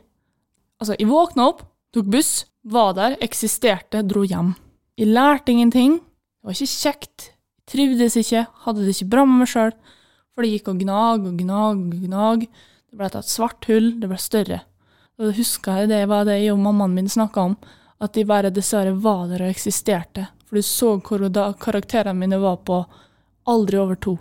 Altså, 0.82 0.96
jeg 0.98 1.10
våkna 1.10 1.50
opp, 1.52 1.62
tok 1.94 2.10
buss, 2.10 2.46
var 2.68 2.96
der, 2.98 3.18
eksisterte, 3.24 4.02
dro 4.06 4.24
hjem. 4.26 4.56
Jeg 4.98 5.14
lærte 5.14 5.54
ingenting. 5.54 6.00
Det 6.00 6.50
var 6.50 6.58
ikke 6.58 6.74
kjekt. 6.74 7.30
Jeg 7.30 7.70
trivdes 7.74 8.18
ikke, 8.18 8.48
hadde 8.66 8.86
det 8.86 8.96
ikke 8.96 9.12
bra 9.14 9.26
med 9.28 9.44
meg 9.44 9.52
sjøl. 9.52 9.76
For 10.34 10.46
det 10.46 10.54
gikk 10.54 10.72
og 10.72 10.82
gnag 10.82 11.26
og 11.26 11.38
gnag 11.40 11.80
og 11.82 12.02
gnag. 12.08 12.48
Det 12.98 13.04
ble 13.04 13.20
et 13.20 13.30
svart 13.30 13.66
hull, 13.70 13.92
det 14.02 14.08
ble 14.10 14.18
større. 14.18 14.56
Og 15.22 15.28
da 15.28 15.34
husker 15.38 15.84
jeg 15.84 15.90
det 15.92 16.00
var 16.10 16.24
det 16.26 16.40
jeg 16.40 16.50
og 16.56 16.64
mammaen 16.64 16.96
min 16.96 17.10
snakka 17.10 17.44
om, 17.52 17.52
at 18.02 18.14
de 18.18 18.24
bare 18.26 18.50
dessverre 18.50 18.96
var 18.98 19.28
der 19.30 19.44
og 19.46 19.52
eksisterte. 19.54 20.24
For 20.50 20.58
du 20.58 20.66
så 20.66 20.96
hvor 21.06 21.28
da 21.30 21.52
karakterene 21.62 22.18
mine 22.18 22.40
var 22.42 22.56
på 22.66 22.80
aldri 23.54 23.78
over 23.78 24.00
to. 24.02 24.16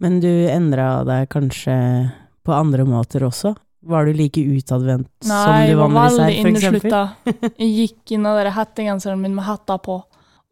Men 0.00 0.16
du 0.24 0.30
endra 0.48 1.02
deg 1.04 1.28
kanskje 1.28 1.74
på 2.40 2.54
andre 2.56 2.86
måter 2.88 3.26
også? 3.28 3.52
Var 3.84 4.08
du 4.08 4.16
like 4.16 4.40
utadvendt 4.48 5.10
som 5.20 5.60
du 5.68 5.76
vanligvis 5.76 5.92
var 5.92 6.00
f.eks.? 6.00 6.16
Nei, 6.16 6.30
jeg 6.32 6.40
for 6.40 6.50
eksempel? 6.54 6.94
inneslutta. 6.96 7.52
Jeg 7.60 7.74
gikk 7.82 8.14
inn 8.16 8.30
av 8.30 8.40
hettegenseren 8.56 9.20
min 9.20 9.36
med 9.36 9.44
hetta 9.44 9.76
på, 9.76 9.98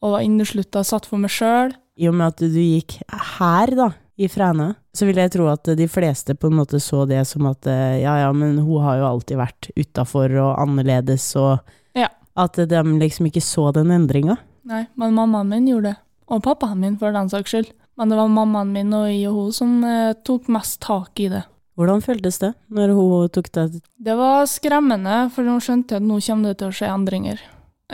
og 0.04 0.12
var 0.18 0.28
inneslutta, 0.28 0.84
satt 0.84 1.08
for 1.08 1.24
meg 1.24 1.32
sjøl. 1.32 1.72
I 1.96 2.12
og 2.12 2.20
med 2.20 2.28
at 2.28 2.44
du 2.44 2.60
gikk 2.60 2.98
her, 3.38 3.72
da, 3.72 3.88
i 4.18 4.26
Fræna, 4.28 4.72
så 4.94 5.06
vil 5.06 5.16
jeg 5.20 5.30
tro 5.30 5.46
at 5.52 5.68
de 5.78 5.86
fleste 5.88 6.34
på 6.34 6.48
en 6.50 6.56
måte 6.58 6.80
så 6.82 7.04
det 7.08 7.20
som 7.30 7.46
at 7.50 7.66
eh, 7.70 8.00
ja, 8.02 8.16
ja, 8.24 8.30
men 8.34 8.58
hun 8.58 8.82
har 8.82 8.98
jo 8.98 9.06
alltid 9.12 9.38
vært 9.38 9.68
utafor 9.78 10.32
og 10.42 10.56
annerledes, 10.62 11.30
og 11.38 11.60
Ja. 11.94 12.08
at 12.36 12.54
de 12.58 12.82
liksom 12.98 13.26
ikke 13.30 13.42
så 13.44 13.72
den 13.74 13.90
endringa. 13.94 14.36
Nei, 14.68 14.86
men 14.96 15.14
mammaen 15.14 15.48
min 15.48 15.68
gjorde 15.70 15.92
det. 15.92 15.96
Og 16.28 16.42
pappaen 16.44 16.80
min, 16.82 16.98
for 17.00 17.12
den 17.14 17.30
saks 17.30 17.50
skyld. 17.54 17.70
Men 17.96 18.10
det 18.10 18.18
var 18.18 18.28
mammaen 18.28 18.72
min 18.72 18.92
og 18.94 19.06
jeg 19.08 19.28
og 19.30 19.34
hun 19.38 19.52
som 19.54 19.78
eh, 19.84 20.12
tok 20.26 20.48
mest 20.48 20.80
tak 20.84 21.18
i 21.20 21.28
det. 21.32 21.44
Hvordan 21.78 22.02
føltes 22.02 22.40
det 22.42 22.52
når 22.74 22.90
hun 22.94 23.28
tok 23.30 23.48
det? 23.54 23.64
Det 24.02 24.14
var 24.18 24.44
skremmende, 24.50 25.30
for 25.30 25.46
hun 25.46 25.62
skjønte 25.62 25.96
at 25.98 26.02
nå 26.02 26.18
kommer 26.26 26.50
det 26.52 26.58
til 26.58 26.68
å 26.72 26.74
skje 26.74 26.90
endringer. 26.90 27.40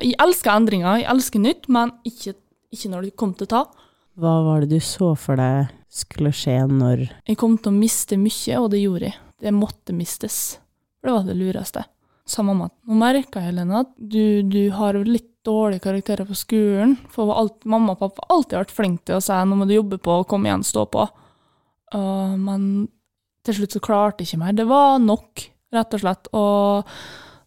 Jeg 0.01 0.17
elsker 0.25 0.51
endringer, 0.57 0.99
jeg 1.03 1.09
elsker 1.13 1.39
nytt, 1.45 1.69
men 1.69 1.93
ikke, 2.09 2.33
ikke 2.73 2.91
når 2.91 3.03
det 3.07 3.17
kom 3.21 3.35
til 3.37 3.45
å 3.47 3.53
ta. 3.53 3.63
Hva 4.19 4.35
var 4.47 4.65
det 4.65 4.71
du 4.73 4.81
så 4.83 5.13
for 5.19 5.37
deg 5.39 5.69
skulle 5.95 6.33
skje 6.35 6.59
når 6.71 7.07
Jeg 7.25 7.39
kom 7.41 7.57
til 7.59 7.71
å 7.71 7.77
miste 7.77 8.19
mye, 8.19 8.61
og 8.61 8.71
det 8.73 8.83
gjorde 8.83 9.11
jeg. 9.11 9.19
Det 9.45 9.53
måtte 9.55 9.95
mistes. 9.97 10.39
For 10.99 11.11
det 11.11 11.17
var 11.17 11.29
det 11.29 11.39
lureste. 11.39 11.85
Sa 12.25 12.43
mamma 12.43 12.71
nå 12.89 12.97
merka 12.97 13.43
jeg, 13.43 13.53
Helene, 13.53 13.83
at 13.85 13.93
du, 13.99 14.43
du 14.49 14.63
har 14.75 14.97
litt 15.05 15.29
dårlige 15.45 15.85
karakterer 15.85 16.25
på 16.25 16.37
skolen. 16.39 16.97
For 17.13 17.29
alt, 17.35 17.59
mamma 17.69 17.93
og 17.93 18.01
pappa 18.01 18.25
har 18.25 18.39
alltid 18.39 18.59
vært 18.63 18.75
flinke 18.75 19.05
til 19.11 19.19
å 19.19 19.25
si 19.25 19.37
nå 19.45 19.59
må 19.61 19.69
du 19.69 19.75
jobbe 19.77 20.01
på, 20.01 20.23
kom 20.29 20.47
igjen, 20.49 20.65
stå 20.65 20.87
på. 20.89 21.05
Uh, 21.95 22.33
men 22.41 22.87
til 23.45 23.59
slutt 23.59 23.77
så 23.77 23.83
klarte 23.85 24.25
jeg 24.25 24.33
ikke 24.33 24.45
mer. 24.47 24.57
Det 24.57 24.67
var 24.71 24.97
nok, 25.05 25.45
rett 25.75 25.97
og 25.97 26.05
slett. 26.05 26.31
Og 26.33 26.95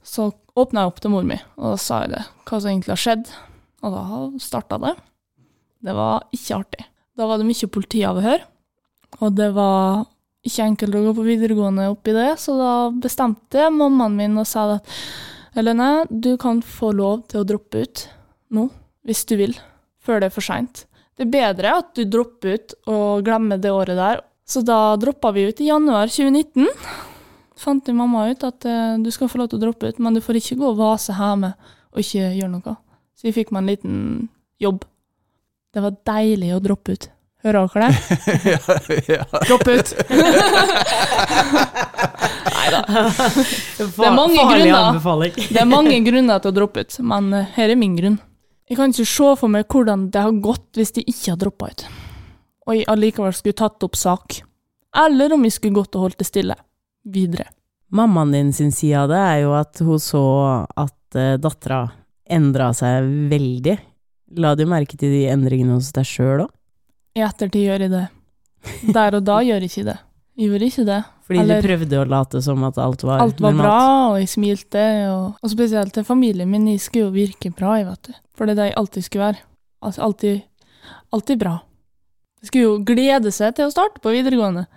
så 0.06 0.30
åpna 0.58 0.86
jeg 0.86 0.92
opp 0.94 1.02
til 1.02 1.14
mor 1.14 1.26
mi, 1.28 1.40
og 1.58 1.74
da 1.74 1.80
sa 1.82 2.04
jeg 2.04 2.14
det, 2.14 2.24
hva 2.46 2.62
som 2.62 2.72
egentlig 2.72 2.94
har 2.94 3.02
skjedd. 3.02 3.34
Og 3.86 3.94
da 3.98 4.06
starta 4.42 4.80
det. 4.84 4.94
Det 5.88 5.98
var 5.98 6.30
ikke 6.34 6.62
artig. 6.62 6.86
Da 7.18 7.26
var 7.26 7.42
det 7.42 7.48
mye 7.48 7.72
politiavhør, 7.74 8.44
og 9.20 9.34
det 9.38 9.50
var 9.56 10.06
ikke 10.48 10.68
enkelt 10.70 10.96
å 10.96 11.06
gå 11.08 11.14
på 11.18 11.26
videregående 11.26 11.88
oppi 11.92 12.14
det, 12.16 12.36
så 12.40 12.54
da 12.60 12.74
bestemte 12.94 13.70
mammaen 13.74 14.16
min 14.20 14.38
og 14.38 14.48
sa 14.48 14.68
at 14.78 14.94
Helene, 15.58 16.06
du 16.10 16.36
kan 16.38 16.60
få 16.62 16.92
lov 16.94 17.24
til 17.32 17.42
å 17.42 17.48
droppe 17.50 17.82
ut 17.82 18.04
nå, 18.54 18.68
hvis 19.10 19.24
du 19.26 19.34
vil, 19.40 19.56
før 20.06 20.22
det 20.22 20.30
er 20.30 20.36
for 20.36 20.46
seint. 20.46 20.84
Det 21.18 21.26
er 21.26 21.34
bedre 21.34 21.72
at 21.80 21.96
du 21.98 22.04
dropper 22.06 22.60
ut 22.60 22.76
og 22.94 23.26
glemmer 23.26 23.58
det 23.58 23.72
året 23.74 23.98
der. 23.98 24.22
Så 24.46 24.62
da 24.62 24.94
droppa 25.02 25.32
vi 25.34 25.48
ut 25.50 25.62
i 25.64 25.72
januar 25.72 26.12
2019. 26.14 26.70
Fant 27.58 27.90
mamma 27.90 28.28
ut 28.30 28.46
at 28.46 28.68
uh, 28.70 29.00
du 29.02 29.10
skal 29.12 29.32
få 29.32 29.42
lov 29.42 29.50
til 29.50 29.58
å 29.58 29.64
droppe 29.66 29.90
ut, 29.90 29.98
men 29.98 30.14
du 30.14 30.22
får 30.22 30.38
ikke 30.38 30.60
gå 30.60 30.70
og 30.70 30.78
vase 30.78 31.16
hjemme 31.18 31.56
og 31.90 32.04
ikke 32.04 32.30
gjøre 32.38 32.52
noe. 32.54 32.76
Så 33.18 33.28
vi 33.28 33.34
fikk 33.40 33.50
meg 33.50 33.64
en 33.64 33.72
liten 33.72 33.98
jobb. 34.62 34.86
Det 35.78 35.82
var 35.86 35.94
deilig 36.10 36.48
å 36.56 36.58
droppe 36.58 36.96
ut. 36.96 37.04
Hører 37.46 37.68
dere 37.70 37.88
det? 37.88 37.98
ja, 38.56 38.62
ja. 39.14 39.26
Dropp 39.46 39.68
ut! 39.70 39.92
Nei 42.58 42.70
da. 42.74 42.80
Det 43.78 44.08
er 44.08 44.16
mange 44.16 44.42
grunner. 44.42 44.78
Anbefaling. 44.80 45.36
Det 45.38 45.60
er 45.62 45.68
mange 45.70 46.00
grunner 46.08 46.42
til 46.42 46.50
å 46.50 46.56
droppe 46.56 46.82
ut, 46.82 46.98
men 47.12 47.28
eh, 47.38 47.52
her 47.60 47.70
er 47.76 47.78
min 47.78 47.94
grunn. 48.00 48.16
Jeg 48.66 48.80
kan 48.80 48.90
ikke 48.90 49.06
se 49.12 49.28
for 49.38 49.54
meg 49.54 49.70
hvordan 49.70 50.08
det 50.16 50.24
har 50.26 50.40
gått 50.48 50.80
hvis 50.82 50.96
de 50.96 51.04
ikke 51.06 51.36
har 51.36 51.38
droppa 51.44 51.70
ut, 51.70 51.84
og 52.66 52.74
jeg 52.74 52.88
allikevel 52.96 53.38
skulle 53.38 53.60
tatt 53.62 53.86
opp 53.86 54.00
sak. 54.02 54.40
Eller 55.06 55.36
om 55.38 55.46
jeg 55.46 55.60
skulle 55.60 55.78
gått 55.78 55.94
og 55.94 56.08
holdt 56.08 56.24
det 56.24 56.28
stille. 56.32 56.58
Videre. 57.06 57.52
Mammaen 57.94 58.34
din 58.34 58.50
sin 58.50 58.74
side 58.74 59.06
av 59.06 59.14
det 59.14 59.22
er 59.22 59.44
jo 59.46 59.54
at 59.62 59.86
hun 59.86 60.02
så 60.02 60.26
at 60.74 61.22
uh, 61.22 61.38
dattera 61.38 61.86
endra 62.26 62.74
seg 62.76 63.06
veldig. 63.30 63.78
La 64.36 64.56
du 64.56 64.66
merke 64.68 64.98
til 65.00 65.10
de 65.14 65.26
endringene 65.32 65.78
hos 65.78 65.92
deg 65.96 66.06
sjøl 66.06 66.44
òg? 66.48 66.52
I 67.16 67.24
ettertid 67.26 67.64
gjør 67.64 67.86
jeg 67.86 67.92
det. 67.94 68.06
Der 68.94 69.16
og 69.16 69.24
da 69.26 69.40
gjør 69.48 69.64
jeg 69.64 69.72
ikke 69.72 69.86
det. 69.88 69.98
Jeg 70.38 70.50
gjorde 70.52 70.68
ikke 70.68 70.86
det. 70.86 70.98
Fordi 71.28 71.40
Eller- 71.42 71.62
du 71.62 71.68
prøvde 71.68 71.98
å 72.02 72.08
late 72.08 72.42
som 72.46 72.64
at 72.68 72.78
alt 72.78 73.02
var 73.04 73.20
Alt 73.24 73.40
var 73.42 73.52
normalt? 73.52 73.64
bra, 73.66 74.12
og 74.12 74.18
jeg 74.20 74.30
smilte. 74.30 74.84
Og, 75.12 75.38
og 75.44 75.50
spesielt 75.52 75.94
til 75.96 76.04
familien 76.08 76.50
min. 76.52 76.68
Jeg 76.68 76.80
skulle 76.84 77.08
jo 77.08 77.12
virke 77.16 77.52
bra, 77.56 77.78
jeg, 77.80 77.88
vet 77.90 78.04
du. 78.12 78.14
For 78.38 78.46
det 78.46 78.54
er 78.54 78.60
det 78.62 78.68
jeg 78.70 78.78
alltid 78.84 79.04
skulle 79.08 79.26
være. 79.26 79.42
Altså 79.84 80.04
alltid, 80.06 80.42
alltid 81.14 81.40
bra. 81.42 81.56
Jeg 82.42 82.48
skulle 82.52 82.68
jo 82.68 82.78
glede 82.86 83.32
seg 83.34 83.56
til 83.58 83.66
å 83.68 83.74
starte 83.74 84.00
på 84.04 84.14
videregående. 84.14 84.68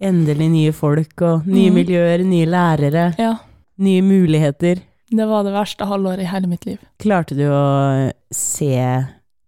Endelig 0.00 0.48
nye 0.52 0.72
folk 0.76 1.22
og 1.26 1.46
nye 1.48 1.70
mm. 1.72 1.74
miljøer, 1.80 2.22
nye 2.24 2.46
lærere, 2.48 3.06
Ja. 3.20 3.34
nye 3.80 4.02
muligheter. 4.04 4.80
Det 5.10 5.26
var 5.26 5.44
det 5.46 5.52
verste 5.54 5.86
halvåret 5.90 6.22
i 6.22 6.28
hele 6.30 6.46
mitt 6.50 6.66
liv. 6.68 6.78
Klarte 7.02 7.34
du 7.34 7.44
å 7.50 8.10
se 8.34 8.76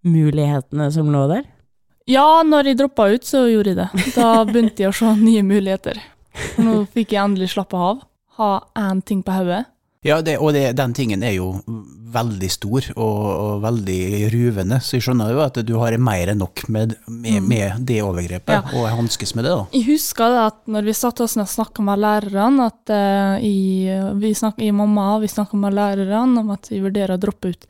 mulighetene 0.02 0.88
som 0.94 1.10
lå 1.14 1.26
der? 1.30 1.44
Ja, 2.10 2.42
når 2.42 2.72
jeg 2.72 2.80
droppa 2.80 3.06
ut, 3.12 3.26
så 3.26 3.44
gjorde 3.46 3.74
jeg 3.74 3.78
det. 3.78 4.14
Da 4.16 4.30
begynte 4.48 4.82
jeg 4.82 4.90
å 4.90 4.96
se 4.96 5.12
nye 5.22 5.44
muligheter. 5.46 6.00
Nå 6.58 6.82
fikk 6.90 7.14
jeg 7.14 7.22
endelig 7.22 7.52
slappe 7.54 7.78
av. 7.78 8.02
Ha 8.40 8.52
én 8.80 9.02
ting 9.06 9.20
på 9.22 9.34
hodet. 9.36 9.64
Ja, 10.02 10.16
det, 10.22 10.38
og 10.42 10.50
det, 10.56 10.72
den 10.74 10.92
tingen 10.98 11.22
er 11.22 11.36
jo 11.36 11.52
veldig 12.12 12.48
stor 12.50 12.86
og, 12.96 13.18
og 13.30 13.60
veldig 13.62 13.98
ruvende, 14.32 14.80
så 14.82 14.96
jeg 14.98 15.04
skjønner 15.06 15.30
jo 15.32 15.42
at 15.44 15.60
du 15.64 15.70
har 15.80 15.94
mer 16.02 16.32
enn 16.32 16.40
nok 16.42 16.64
med, 16.74 16.96
med, 17.06 17.38
Mm. 17.38 17.46
med 17.48 17.84
det 17.88 18.00
overgrepet, 18.02 18.52
Ja. 18.52 18.62
og 18.74 18.88
hanskes 18.98 19.34
med 19.38 19.46
det, 19.46 19.52
da. 19.54 19.62
Jeg 19.72 19.86
husker 19.86 20.28
det 20.34 20.40
at 20.42 20.58
når 20.74 20.88
vi 20.90 20.94
satt 20.98 21.22
oss 21.24 21.36
ned 21.38 21.46
og 21.46 21.52
snakka 21.54 21.84
med 21.86 22.02
lærerne, 22.02 22.66
at 22.66 22.92
uh, 22.92 23.36
jeg, 23.40 24.10
vi 24.20 24.32
snakket, 24.34 24.64
jeg 24.66 24.74
og 24.74 24.80
mamma 24.82 25.06
vi 25.22 25.30
snakka 25.30 25.56
med 25.62 25.78
lærerne 25.78 26.42
om 26.42 26.50
at 26.50 26.66
vi 26.72 26.82
vurderer 26.84 27.14
å 27.16 27.22
droppe 27.22 27.54
ut, 27.54 27.66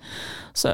så 0.56 0.72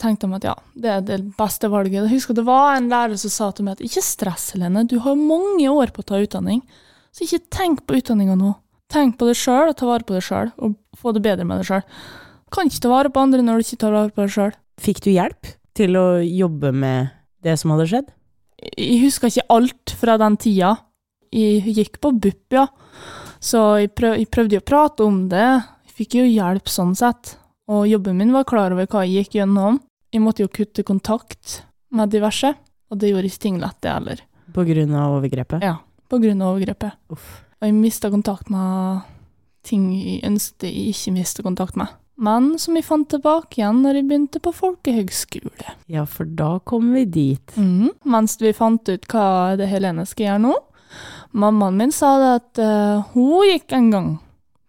tenkte 0.00 0.28
de 0.30 0.36
at 0.38 0.44
ja, 0.44 0.54
det 0.76 0.90
er 0.92 1.00
det 1.08 1.18
beste 1.36 1.68
valget. 1.72 2.04
Jeg 2.06 2.14
husker 2.14 2.36
det 2.36 2.46
var 2.46 2.76
en 2.76 2.88
lærer 2.92 3.16
som 3.20 3.32
sa 3.32 3.50
til 3.56 3.66
meg 3.66 3.76
at 3.80 3.84
ikke 3.90 4.04
stress, 4.04 4.52
Helene, 4.54 4.86
du 4.86 4.98
har 5.02 5.18
mange 5.18 5.66
år 5.72 5.90
på 5.96 6.04
å 6.04 6.08
ta 6.14 6.22
utdanning, 6.22 6.62
så 7.10 7.24
ikke 7.26 7.42
tenk 7.50 7.82
på 7.88 7.98
utdanninga 7.98 8.36
nå. 8.38 8.54
Tenk 8.92 9.16
på 9.18 9.26
deg 9.28 9.38
sjøl, 9.38 9.72
og 9.72 9.76
ta 9.78 9.88
vare 9.88 10.06
på 10.06 10.14
deg 10.14 10.24
sjøl, 10.24 10.52
og 10.62 10.76
få 10.96 11.12
det 11.16 11.24
bedre 11.24 11.46
med 11.48 11.62
deg 11.62 11.70
sjøl. 11.70 11.84
Kan 12.54 12.70
ikke 12.70 12.84
ta 12.84 12.92
vare 12.92 13.10
på 13.12 13.22
andre 13.22 13.42
når 13.42 13.58
du 13.58 13.66
ikke 13.66 13.80
tar 13.82 13.94
vare 13.96 14.12
på 14.14 14.22
deg 14.22 14.34
sjøl. 14.36 14.52
Fikk 14.82 15.02
du 15.04 15.10
hjelp 15.10 15.54
til 15.76 15.98
å 15.98 16.06
jobbe 16.22 16.70
med 16.72 17.10
det 17.44 17.56
som 17.60 17.72
hadde 17.74 17.88
skjedd? 17.90 18.12
Jeg 18.76 19.00
husker 19.02 19.30
ikke 19.30 19.48
alt 19.52 19.94
fra 20.00 20.16
den 20.20 20.36
tida. 20.40 20.76
Jeg 21.34 21.74
gikk 21.76 21.98
på 22.00 22.12
BUP, 22.14 22.44
ja. 22.54 22.66
Så 23.42 23.62
jeg, 23.82 23.90
prøv, 23.98 24.16
jeg 24.20 24.30
prøvde 24.32 24.60
å 24.62 24.64
prate 24.64 25.04
om 25.04 25.26
det. 25.32 25.48
Jeg 25.88 25.96
fikk 25.98 26.16
jo 26.20 26.28
hjelp 26.28 26.70
sånn 26.72 26.94
sett. 26.96 27.34
Og 27.68 27.88
jobben 27.90 28.16
min 28.20 28.32
var 28.34 28.46
klar 28.48 28.72
over 28.72 28.86
hva 28.88 29.02
jeg 29.04 29.26
gikk 29.26 29.40
gjennom. 29.40 29.80
Jeg 30.14 30.22
måtte 30.22 30.44
jo 30.46 30.52
kutte 30.52 30.86
kontakt 30.86 31.60
med 31.92 32.12
diverse, 32.14 32.54
og 32.90 33.00
det 33.02 33.10
gjorde 33.10 33.28
ikke 33.28 33.42
ting 33.42 33.58
lett, 33.60 33.78
det 33.82 33.90
heller. 33.92 34.22
På 34.54 34.64
grunn 34.66 34.94
av 34.96 35.18
overgrepet? 35.18 35.64
Ja, 35.66 35.76
på 36.08 36.20
grunn 36.22 36.40
av 36.40 36.54
overgrepet. 36.54 36.96
Uff. 37.12 37.45
Og 37.60 37.68
jeg 37.68 37.76
mista 37.76 38.10
kontakt 38.12 38.50
med 38.52 39.04
ting 39.66 39.88
jeg 39.94 40.20
ønsket 40.28 40.68
jeg 40.68 40.92
ikke 40.92 41.14
mista 41.16 41.42
kontakt 41.46 41.78
med. 41.80 41.94
Men 42.16 42.54
som 42.60 42.76
jeg 42.78 42.86
fant 42.86 43.08
tilbake 43.12 43.58
igjen 43.58 43.82
når 43.84 43.98
jeg 43.98 44.06
begynte 44.08 44.40
på 44.40 44.52
folkehøgskole. 44.56 45.74
Ja, 45.92 46.06
for 46.08 46.24
da 46.24 46.56
kom 46.64 46.94
vi 46.94 47.04
dit. 47.04 47.56
Mhm. 47.56 47.90
Mens 48.08 48.38
vi 48.40 48.54
fant 48.56 48.88
ut 48.88 49.08
hva 49.12 49.56
det 49.60 49.68
Helene 49.68 50.06
skal 50.08 50.30
gjøre 50.30 50.44
nå. 50.46 50.54
Mammaen 51.36 51.76
min 51.76 51.92
sa 51.92 52.14
det 52.22 52.30
at 52.38 52.62
uh, 52.62 53.04
hun 53.12 53.44
gikk 53.50 53.74
en 53.76 53.90
gang 53.92 54.10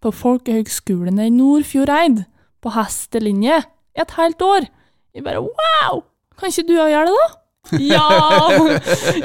på 0.03 0.11
folkehøgskolen 0.11 1.19
i 1.23 1.29
Nordfjordeid, 1.31 2.25
på 2.61 2.73
hestelinje, 2.75 3.61
i 3.95 4.01
et 4.03 4.15
helt 4.17 4.41
år. 4.43 4.67
Jeg 5.15 5.23
bare 5.25 5.41
wow! 5.45 6.03
Kan 6.37 6.51
ikke 6.51 6.67
du 6.67 6.75
òg 6.77 6.91
gjøre 6.91 7.07
det, 7.07 7.21
da? 7.21 7.27
Ja! 7.91 8.07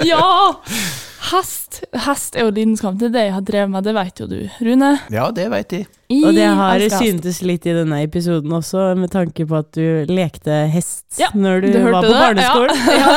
Ja! 0.06 0.28
Hest. 1.30 1.82
Hest 2.04 2.34
er 2.36 2.46
jo 2.48 2.52
lidenskap. 2.54 2.96
Det 2.98 3.06
er 3.10 3.12
det 3.14 3.22
jeg 3.28 3.34
har 3.36 3.44
drevet 3.46 3.70
med, 3.70 3.84
det 3.86 3.92
vet 3.94 4.22
jo 4.22 4.26
du, 4.30 4.38
Rune. 4.66 4.88
Ja, 5.14 5.28
det 5.34 5.44
vet 5.52 5.74
jeg. 5.76 5.86
I 6.12 6.18
Og 6.26 6.34
det 6.36 6.48
har 6.58 6.82
syntes 6.92 7.38
litt 7.46 7.64
i 7.70 7.74
denne 7.76 8.00
episoden 8.04 8.52
også, 8.52 8.88
med 8.98 9.12
tanke 9.14 9.46
på 9.48 9.60
at 9.60 9.70
du 9.76 10.10
lekte 10.12 10.64
hest 10.72 11.20
Ja, 11.20 11.30
når 11.34 11.62
du, 11.64 11.68
du 11.72 11.78
var 11.86 12.00
på 12.00 12.10
det? 12.10 12.18
barneskolen. 12.18 12.82
Ja. 13.02 13.12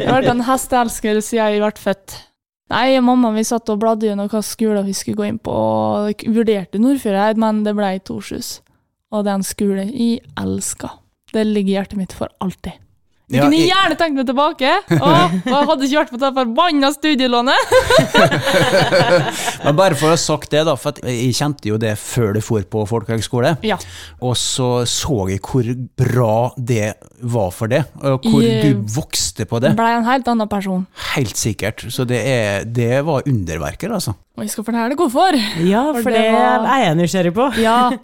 Jeg 0.00 0.08
har 0.08 0.16
vært 0.22 0.32
en 0.32 0.44
hesteelsker 0.48 1.20
siden 1.22 1.52
jeg 1.52 1.62
ble 1.62 1.84
født. 1.84 2.16
Nei, 2.72 2.96
mamma 3.04 3.30
vi 3.36 3.44
satt 3.46 3.68
og 3.70 3.78
bladde 3.84 4.08
gjennom 4.08 4.30
hva 4.32 4.40
skole 4.42 4.80
vi 4.88 4.94
skulle 4.96 5.20
gå 5.20 5.28
inn 5.28 5.38
på, 5.38 5.52
og 5.52 6.24
vurderte 6.34 6.80
Nordfjordeid, 6.82 7.38
men 7.38 7.60
det 7.66 7.76
ble 7.78 7.92
Torshus. 8.02 8.56
Og 9.14 9.22
det 9.22 9.30
er 9.30 9.38
en 9.38 9.46
skole 9.46 9.84
jeg 9.92 10.16
elsker. 10.40 10.96
Det 11.30 11.44
ligger 11.46 11.70
i 11.70 11.76
hjertet 11.76 12.00
mitt 12.00 12.16
for 12.16 12.32
alltid. 12.42 12.74
Jeg 13.26 13.40
Ja, 13.40 13.42
kunne 13.42 13.58
jeg- 13.58 13.70
gjerne 13.72 13.96
tenkt 13.98 14.14
meg 14.20 14.26
tilbake! 14.28 14.72
Åh, 15.02 15.32
og 15.34 15.46
jeg 15.50 15.66
hadde 15.68 15.86
ikke 15.88 15.98
vært 15.98 16.10
på 16.14 16.18
det 16.22 16.28
forbanna 16.36 16.90
studielånet! 16.94 17.72
Men 19.64 19.74
bare 19.78 19.96
for 19.98 20.06
å 20.06 20.12
ha 20.12 20.18
sagt 20.20 20.52
det, 20.54 20.60
da, 20.68 20.74
for 20.78 20.92
at 20.94 21.00
jeg 21.02 21.32
kjente 21.34 21.66
jo 21.72 21.78
det 21.82 21.96
før 21.98 22.36
du 22.36 22.40
for 22.44 22.62
på 22.70 22.84
folkehøgskole. 22.86 23.56
Ja. 23.66 23.78
Og 24.22 24.36
så 24.38 24.68
så 24.86 25.16
jeg 25.32 25.40
hvor 25.42 25.66
bra 25.98 26.36
det 26.56 26.92
var 27.26 27.50
for 27.56 27.66
det, 27.72 27.82
og 27.98 28.22
hvor 28.30 28.44
jeg... 28.46 28.62
du 28.62 28.84
vokste 28.94 29.46
på 29.50 29.58
det. 29.64 29.72
Ble 29.78 29.88
en 29.98 30.06
helt 30.06 30.30
annen 30.30 30.46
person. 30.52 30.86
Helt 31.16 31.34
sikkert. 31.40 31.82
Så 31.90 32.06
det, 32.06 32.20
er, 32.30 32.62
det 32.64 33.00
var 33.06 33.26
underverker, 33.26 33.90
altså. 33.98 34.14
Og 34.38 34.44
jeg 34.46 34.52
skal 34.54 34.68
fortelle 34.68 34.94
hvorfor. 35.02 35.34
Ja, 35.66 35.82
For 35.96 36.06
for 36.06 36.14
det 36.14 36.22
det 36.28 36.36
var- 36.36 36.68
er 36.76 36.84
jeg 36.86 37.00
nysgjerrig 37.02 37.34
på. 37.34 37.50
Ja. 37.62 37.80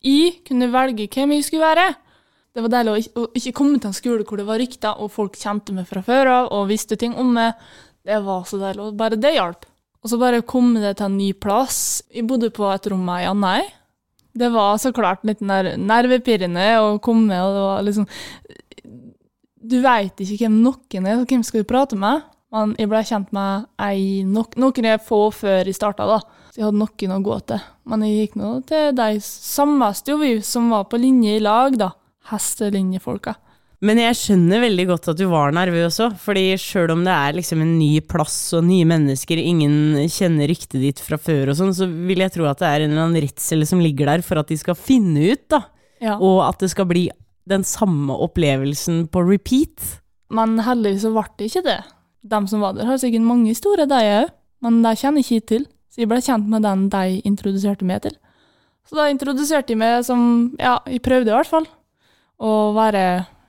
Jeg 0.00 0.38
kunne 0.48 0.70
velge 0.72 1.04
hvem 1.12 1.34
jeg 1.34 1.42
skulle 1.44 1.60
være. 1.74 1.82
Det 2.50 2.64
var 2.64 2.72
deilig 2.72 2.92
å 3.14 3.26
ikke, 3.30 3.54
komme 3.54 3.78
til 3.78 3.92
en 3.92 3.96
skole 3.96 4.24
hvor 4.26 4.40
det 4.40 4.46
var 4.48 4.58
rykter, 4.58 4.96
og 4.98 5.12
folk 5.14 5.38
kjente 5.38 5.74
meg 5.74 5.86
fra 5.90 6.02
før 6.06 6.32
av 6.32 6.48
og 6.56 6.70
visste 6.70 6.98
ting 6.98 7.14
om 7.18 7.34
meg. 7.36 7.58
Det 8.06 8.18
var 8.24 8.46
så 8.48 8.58
deilig, 8.58 8.88
og 8.88 8.96
bare 8.98 9.18
det 9.20 9.36
hjalp. 9.36 9.68
Og 10.00 10.10
så 10.10 10.16
bare 10.18 10.40
komme 10.48 10.80
det 10.82 10.96
til 10.98 11.10
en 11.10 11.18
ny 11.20 11.30
plass. 11.36 12.00
Jeg 12.10 12.26
bodde 12.26 12.50
på 12.56 12.64
et 12.72 12.88
rom 12.90 13.04
med 13.04 13.20
ei 13.20 13.28
anna. 13.28 13.58
Det 14.40 14.48
var 14.54 14.78
så 14.80 14.92
klart 14.96 15.26
litt 15.26 15.42
ner 15.44 15.74
nervepirrende 15.76 16.66
å 16.80 16.94
komme, 17.02 17.36
og 17.44 17.54
det 17.54 17.64
var 17.66 17.86
liksom 17.86 18.08
du 19.60 19.78
veit 19.84 20.18
ikke 20.22 20.46
hvem 20.46 20.60
noen 20.64 21.06
er, 21.06 21.18
så 21.20 21.26
hvem 21.28 21.42
skal 21.46 21.62
du 21.62 21.68
prate 21.68 21.98
med. 21.98 22.24
Men 22.50 22.72
jeg 22.80 22.90
ble 22.90 23.00
kjent 23.06 23.34
med 23.36 23.66
ei, 23.78 24.22
nok, 24.26 24.56
noen 24.58 24.88
jeg 24.88 25.02
få 25.06 25.20
før 25.34 25.68
jeg 25.68 25.76
starta, 25.76 26.06
da. 26.08 26.18
Så 26.50 26.58
jeg 26.58 26.66
hadde 26.66 26.80
noen 26.80 27.14
å 27.14 27.20
gå 27.22 27.36
til. 27.46 27.66
Men 27.86 28.02
jeg 28.06 28.16
gikk 28.16 28.38
nå 28.40 28.54
til 28.66 28.90
de 28.98 29.20
samme 29.22 29.92
jo 30.08 30.16
som 30.46 30.72
var 30.72 30.88
på 30.90 30.98
linje 30.98 31.36
i 31.36 31.44
lag, 31.44 31.76
da. 31.78 31.92
Hestelinjefolka. 32.28 33.36
Men 33.80 33.96
jeg 33.96 34.16
skjønner 34.18 34.60
veldig 34.60 34.84
godt 34.90 35.08
at 35.08 35.16
du 35.16 35.24
var 35.30 35.54
nervøs 35.56 35.96
òg, 36.04 36.16
fordi 36.20 36.50
sjøl 36.60 36.92
om 36.92 37.04
det 37.06 37.14
er 37.14 37.36
liksom 37.38 37.62
en 37.64 37.78
ny 37.78 38.02
plass 38.04 38.36
og 38.58 38.66
nye 38.68 38.84
mennesker, 38.88 39.40
ingen 39.40 39.96
kjenner 40.12 40.50
ryktet 40.52 40.82
ditt 40.82 41.00
fra 41.00 41.16
før 41.16 41.54
og 41.54 41.56
sånn, 41.56 41.72
så 41.76 41.88
vil 41.88 42.20
jeg 42.20 42.34
tro 42.34 42.44
at 42.50 42.60
det 42.60 42.68
er 42.68 42.84
en 42.84 42.92
eller 42.92 43.06
annen 43.06 43.24
redsel 43.24 43.64
som 43.68 43.80
ligger 43.80 44.12
der 44.12 44.24
for 44.26 44.42
at 44.42 44.52
de 44.52 44.60
skal 44.60 44.76
finne 44.76 45.32
ut, 45.32 45.46
da. 45.48 45.62
Ja. 46.04 46.18
Og 46.20 46.42
at 46.44 46.60
det 46.60 46.68
skal 46.74 46.90
bli 46.92 47.06
den 47.48 47.64
samme 47.64 48.12
opplevelsen 48.20 49.06
på 49.12 49.24
repeat. 49.24 49.96
Men 50.28 50.60
heldigvis 50.64 51.06
så 51.08 51.14
ble 51.16 51.24
det 51.40 51.48
ikke 51.48 51.64
det. 51.70 51.80
De 52.30 52.44
som 52.52 52.60
var 52.60 52.76
der, 52.76 52.84
har 52.84 53.00
sikkert 53.00 53.24
mange 53.24 53.48
historier, 53.48 53.88
de 53.88 54.04
òg, 54.20 54.32
men 54.60 54.82
de 54.84 54.96
kjenner 55.00 55.24
ikke 55.24 55.46
til. 55.54 55.68
Så 55.90 56.04
jeg 56.04 56.12
ble 56.12 56.20
kjent 56.22 56.52
med 56.52 56.68
den 56.68 56.84
de 56.92 57.20
introduserte 57.24 57.88
meg 57.88 58.04
til. 58.04 58.20
Så 58.84 58.98
da 58.98 59.08
introduserte 59.08 59.72
de 59.72 59.80
meg 59.80 60.04
som 60.04 60.20
Ja, 60.60 60.78
jeg 60.84 61.00
prøvde 61.04 61.32
i 61.32 61.38
hvert 61.38 61.48
fall. 61.48 61.66
Å 62.40 62.52
være 62.76 63.04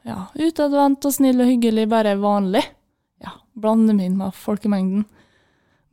ja, 0.07 0.17
utadvendt 0.35 1.05
og 1.07 1.15
snill 1.15 1.39
og 1.43 1.47
hyggelig, 1.47 1.87
bare 1.91 2.17
vanlig. 2.19 2.63
Ja, 3.23 3.37
blande 3.55 3.95
meg 3.95 4.11
inn 4.11 4.19
med 4.19 4.35
folkemengden. 4.35 5.05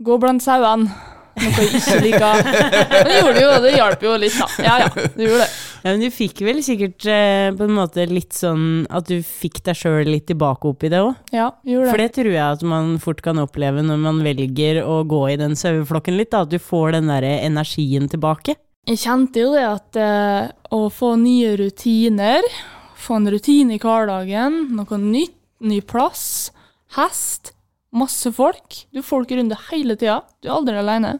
Gå 0.02 0.18
blant 0.22 0.42
sauene, 0.42 0.90
noe 1.38 1.62
jeg 1.62 1.78
ikke 1.78 1.98
liker. 2.02 2.44
Men 2.90 3.08
det 3.10 3.16
gjorde 3.20 3.36
det 3.36 3.44
jo, 3.44 3.54
det 3.64 3.74
hjalp 3.76 4.04
jo 4.06 4.18
litt, 4.18 4.38
da. 4.38 4.48
Ja 4.64 4.76
ja, 4.84 4.92
det 4.94 5.28
gjorde 5.28 5.42
det. 5.44 5.50
Ja, 5.78 5.92
men 5.92 6.02
du 6.02 6.08
fikk 6.10 6.40
vel 6.42 6.58
sikkert 6.66 7.06
eh, 7.06 7.48
på 7.54 7.66
en 7.68 7.76
måte 7.76 8.02
litt 8.10 8.34
sånn 8.34 8.82
at 8.90 9.06
du 9.06 9.20
fikk 9.22 9.60
deg 9.68 9.78
sjøl 9.78 10.08
litt 10.10 10.26
tilbake 10.26 10.66
opp 10.66 10.82
i 10.82 10.90
det 10.90 10.98
òg? 11.04 11.12
Ja, 11.30 11.52
gjorde 11.62 11.92
For 11.92 12.02
det. 12.02 12.08
det 12.08 12.16
tror 12.16 12.30
jeg 12.32 12.42
at 12.42 12.64
man 12.66 12.96
fort 13.02 13.22
kan 13.22 13.38
oppleve 13.38 13.84
når 13.86 14.00
man 14.02 14.18
velger 14.26 14.80
å 14.82 15.04
gå 15.06 15.20
i 15.30 15.36
den 15.38 15.54
saueflokken 15.58 16.18
litt, 16.18 16.32
da, 16.34 16.42
at 16.42 16.50
du 16.50 16.58
får 16.58 16.96
den 16.96 17.12
derre 17.12 17.36
energien 17.46 18.10
tilbake. 18.10 18.56
Jeg 18.90 19.02
kjente 19.04 19.44
jo 19.44 19.54
det 19.54 19.64
at 19.68 20.00
eh, 20.02 20.50
å 20.74 20.82
få 20.90 21.12
nye 21.20 21.54
rutiner, 21.60 22.50
få 22.98 23.18
en 23.18 23.30
rutine 23.32 23.76
i 23.76 23.82
hverdagen, 23.82 24.60
noe 24.76 24.98
nytt, 25.02 25.36
ny 25.64 25.80
plass, 25.82 26.50
hest, 26.96 27.52
masse 27.94 28.30
folk. 28.34 28.82
Du 28.92 29.00
har 29.00 29.06
folk 29.06 29.32
rundt 29.34 29.54
deg 29.54 29.68
hele 29.72 29.96
tida, 29.98 30.20
du 30.42 30.50
er 30.50 30.56
aldri 30.56 30.78
alene. 30.78 31.18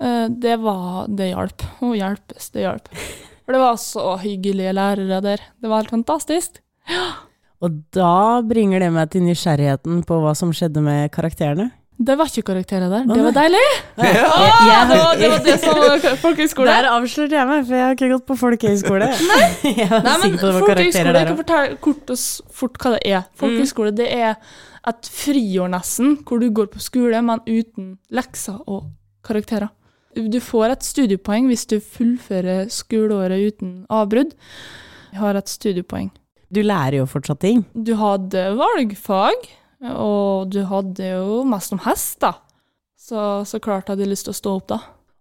Eh, 0.00 0.26
det 0.28 0.58
var 0.62 1.06
Det 1.08 1.30
hjalp. 1.30 1.64
Å 1.82 1.94
hjelpes, 1.94 2.50
det 2.54 2.66
hjalp. 2.66 2.90
For 3.44 3.54
det 3.54 3.60
var 3.60 3.78
så 3.80 4.16
hyggelige 4.22 4.72
lærere 4.74 5.20
der. 5.22 5.42
Det 5.60 5.70
var 5.70 5.82
helt 5.82 5.92
fantastisk. 5.92 6.60
Og 7.64 7.80
da 7.94 8.42
bringer 8.44 8.82
det 8.82 8.90
meg 8.92 9.10
til 9.12 9.24
nysgjerrigheten 9.24 10.02
på 10.08 10.18
hva 10.20 10.34
som 10.36 10.52
skjedde 10.52 10.82
med 10.84 11.12
karakterene. 11.14 11.70
Det 11.94 12.16
var 12.18 12.26
ikke 12.26 12.42
karakterer 12.48 12.90
der. 12.90 13.04
Det 13.06 13.22
var 13.22 13.34
deilig! 13.36 13.62
Ja! 14.02 14.06
ja 14.66 14.78
det, 14.88 14.96
var, 14.98 15.18
det 15.20 15.28
var 15.30 15.42
det 15.46 15.54
som 15.62 15.78
var 15.78 16.16
folkehøyskole. 16.24 16.72
Der 16.72 16.88
avslørte 16.90 17.38
jeg 17.38 17.46
meg, 17.46 17.62
for 17.68 17.76
jeg 17.78 17.84
har 17.84 17.94
ikke 17.94 18.08
gått 18.10 18.26
på 18.26 18.36
folkehøyskole. 18.40 19.10
jeg 19.82 19.90
Nei, 19.92 20.16
men 20.24 20.34
folkehøyskole, 20.42 21.14
jeg 21.14 21.28
kan 21.30 21.38
fortelle 21.38 21.78
kort 21.86 22.10
og 22.16 22.24
fort 22.58 22.80
hva 22.82 22.96
det 22.96 23.02
er. 23.14 23.28
Folkehøyskole 23.38 23.94
det 23.94 24.08
er 24.10 24.34
et 24.90 25.12
friår 25.22 25.70
nesten, 25.72 26.18
hvor 26.26 26.42
du 26.42 26.50
går 26.52 26.68
på 26.74 26.82
skole, 26.82 27.22
men 27.24 27.46
uten 27.46 27.94
lekser 28.12 28.58
og 28.66 28.90
karakterer. 29.24 29.70
Du 30.14 30.38
får 30.42 30.76
et 30.76 30.86
studiepoeng 30.86 31.48
hvis 31.50 31.66
du 31.70 31.78
fullfører 31.78 32.68
skoleåret 32.74 33.54
uten 33.54 33.72
avbrudd. 33.90 34.34
Jeg 35.14 35.22
har 35.22 35.38
et 35.38 35.50
studiepoeng. 35.50 36.10
Du 36.54 36.60
lærer 36.62 37.00
jo 37.00 37.06
fortsatt 37.10 37.40
ting. 37.42 37.64
Du 37.74 37.94
hadde 37.98 38.44
valgfag, 38.58 39.48
og 39.92 40.48
du 40.52 40.62
hadde 40.70 41.10
jo 41.16 41.42
mest 41.48 41.72
om 41.76 41.80
hest, 41.84 42.18
da. 42.24 42.32
Så, 42.98 43.44
så 43.44 43.60
klart 43.60 43.88
hadde 43.92 44.04
jeg 44.06 44.12
lyst 44.14 44.24
til 44.28 44.32
å 44.32 44.38
stå 44.38 44.54
opp, 44.56 44.66
da. 44.72 44.78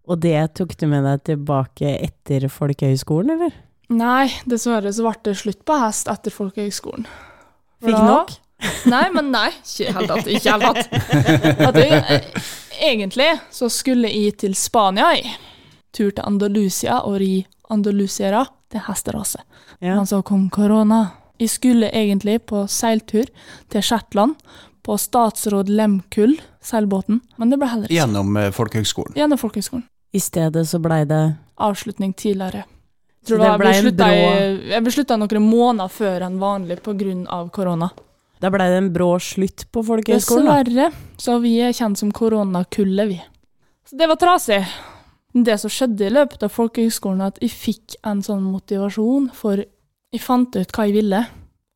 Og 0.07 0.19
det 0.23 0.37
tok 0.59 0.73
du 0.79 0.85
med 0.91 1.03
deg 1.07 1.21
tilbake 1.31 1.93
etter 2.03 2.47
folkehøyskolen, 2.51 3.33
eller? 3.37 3.53
Nei, 3.93 4.29
dessverre 4.49 4.91
så 4.95 5.03
ble 5.05 5.13
det 5.27 5.35
slutt 5.39 5.61
på 5.67 5.75
hest 5.79 6.07
etter 6.11 6.31
folkehøgskolen. 6.33 7.05
Fikk 7.83 7.97
Da- 7.97 8.07
nok? 8.07 8.33
Nei, 8.93 9.03
men 9.11 9.27
nei, 9.33 9.49
ikke 9.59 9.83
i 9.83 9.87
det 9.89 9.93
hele 9.97 10.07
tatt. 10.07 10.27
Ikke 10.31 10.51
helt. 10.61 11.57
At 11.67 11.75
jeg, 11.81 11.97
eh, 11.99 12.51
egentlig 12.87 13.25
så 13.51 13.67
skulle 13.71 14.07
jeg 14.07 14.37
til 14.39 14.53
Spania 14.55 15.09
i 15.19 15.25
tur 15.91 16.13
til 16.15 16.23
Andalusia 16.23 17.01
og 17.03 17.17
ri 17.19 17.41
andalusiere 17.75 18.45
til 18.71 18.85
hesterase. 18.87 19.41
Ja. 19.83 19.97
Men 19.97 20.07
så 20.07 20.21
kom 20.23 20.45
korona. 20.53 21.01
Jeg 21.41 21.49
skulle 21.49 21.89
egentlig 21.89 22.39
på 22.49 22.65
seiltur 22.69 23.29
til 23.73 23.81
Shetland, 23.85 24.35
på 24.83 24.97
statsråd 24.99 25.71
Lemkull, 25.71 26.35
seilbåten, 26.63 27.21
men 27.39 27.49
det 27.49 27.57
ble 27.59 27.69
heller 27.71 27.87
ikke. 27.87 27.95
Gjennom 27.95 28.37
eh, 28.37 28.51
folkehøgskolen. 28.53 29.15
Gjennom 29.17 29.39
folkehøgskolen. 29.39 29.85
I 30.13 30.21
stedet 30.21 30.67
så 30.69 30.79
blei 30.83 31.03
det 31.09 31.23
Avslutning 31.63 32.13
tidligere. 32.17 32.65
Tror 33.23 33.39
det 33.39 33.51
ble 33.61 33.71
Jeg 34.73 34.83
beslutta 34.83 35.15
noen 35.17 35.45
måneder 35.45 35.91
før 35.93 36.25
enn 36.27 36.39
vanlig 36.41 36.81
pga. 36.83 37.37
korona. 37.53 37.89
Da 38.43 38.49
blei 38.51 38.67
det 38.67 38.81
en 38.81 38.89
brå 38.91 39.13
slutt 39.23 39.69
på 39.71 39.83
folkehøyskolen, 39.87 40.49
da. 40.49 40.63
Dessverre. 40.63 40.89
Så 41.17 41.37
vi 41.39 41.53
er 41.63 41.71
kjent 41.71 42.01
som 42.01 42.11
koronakullet, 42.11 43.07
vi. 43.13 43.21
Så 43.87 43.95
det 43.95 44.09
var 44.11 44.19
trasig. 44.19 44.65
Det 45.33 45.55
som 45.61 45.71
skjedde 45.71 46.09
i 46.09 46.11
løpet 46.11 46.43
av 46.43 46.51
folkehøgskolen, 46.51 47.23
at 47.23 47.39
jeg 47.41 47.53
fikk 47.55 47.95
en 48.03 48.19
sånn 48.25 48.43
motivasjon, 48.43 49.31
for 49.33 49.63
jeg 50.13 50.21
fant 50.23 50.55
ut 50.55 50.71
hva 50.75 50.85
jeg 50.87 50.95
ville. 50.95 51.23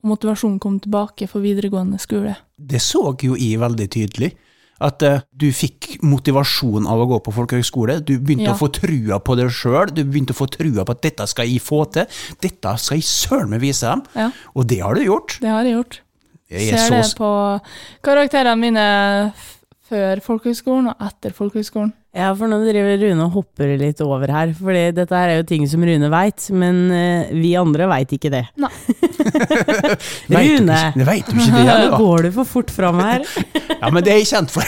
Og 0.04 0.12
motivasjonen 0.14 0.60
kom 0.62 0.78
tilbake 0.80 1.26
for 1.28 1.42
videregående 1.44 1.98
skole. 2.00 2.36
Det 2.58 2.80
så 2.84 3.10
jo 3.26 3.36
jeg 3.36 3.60
veldig 3.60 3.88
tydelig. 3.90 4.36
At 4.80 5.02
uh, 5.02 5.24
du 5.34 5.48
fikk 5.58 5.96
motivasjon 6.06 6.86
av 6.86 7.00
å 7.02 7.08
gå 7.10 7.18
på 7.26 7.32
folkehøgskole. 7.34 7.96
Du 8.06 8.20
begynte 8.22 8.52
Ja. 8.52 8.54
å 8.54 8.60
få 8.60 8.70
trua 8.70 9.18
på 9.20 9.36
deg 9.40 9.50
sjøl. 9.50 9.90
Du 9.90 10.04
begynte 10.06 10.36
å 10.36 10.38
få 10.38 10.46
trua 10.54 10.86
på 10.86 10.94
at 10.94 11.02
'dette 11.02 11.26
skal 11.28 11.48
jeg 11.50 11.62
få 11.66 11.80
til'. 11.90 12.06
Dette 12.40 12.78
skal 12.78 12.98
jeg 13.02 13.04
søren 13.10 13.50
meg 13.50 13.62
vise 13.62 13.90
dem. 13.90 14.04
Ja, 14.16 14.30
Og 14.56 14.68
det 14.68 14.80
har 14.86 14.94
du 14.94 15.02
gjort. 15.02 15.40
det 15.42 15.50
har 15.50 15.64
jeg 15.66 15.74
gjort. 15.74 16.00
Jeg 16.50 16.70
er 16.74 16.78
Ser 16.78 17.02
så 17.02 17.02
det 17.02 17.18
på 17.18 17.62
karakterene 18.04 18.56
mine 18.56 19.34
før 19.88 20.20
folkehøgskolen 20.26 20.90
og 20.92 21.06
etter 21.08 21.34
folkehøgskolen. 21.36 21.94
Ja, 22.18 22.32
for 22.34 22.50
nå 22.50 22.58
driver 22.66 22.98
Rune 23.04 23.26
og 23.28 23.36
hopper 23.36 23.76
litt 23.78 24.00
over 24.02 24.32
her, 24.34 24.50
for 24.58 24.74
dette 24.74 25.14
her 25.14 25.30
er 25.32 25.38
jo 25.42 25.46
ting 25.48 25.68
som 25.70 25.84
Rune 25.86 26.10
veit, 26.10 26.48
men 26.56 26.80
eh, 26.92 27.30
vi 27.36 27.52
andre 27.60 27.86
veit 27.92 28.16
ikke 28.18 28.32
det. 28.34 28.44
Nei. 28.58 28.72
Vet 29.48 30.02
du 30.28 30.36
Rune! 30.36 30.78
ikke- 30.78 30.94
Det 30.98 31.06
du 31.06 31.42
ikke, 31.44 31.64
det. 31.68 32.00
Går 32.02 32.24
du 32.28 32.32
for 32.40 32.44
fort 32.56 32.72
fram 32.74 33.00
her? 33.04 33.26
Ja, 33.78 33.92
men 33.94 34.02
det 34.04 34.10
er 34.10 34.18
jeg 34.24 34.26
kjent 34.32 34.50
for. 34.50 34.66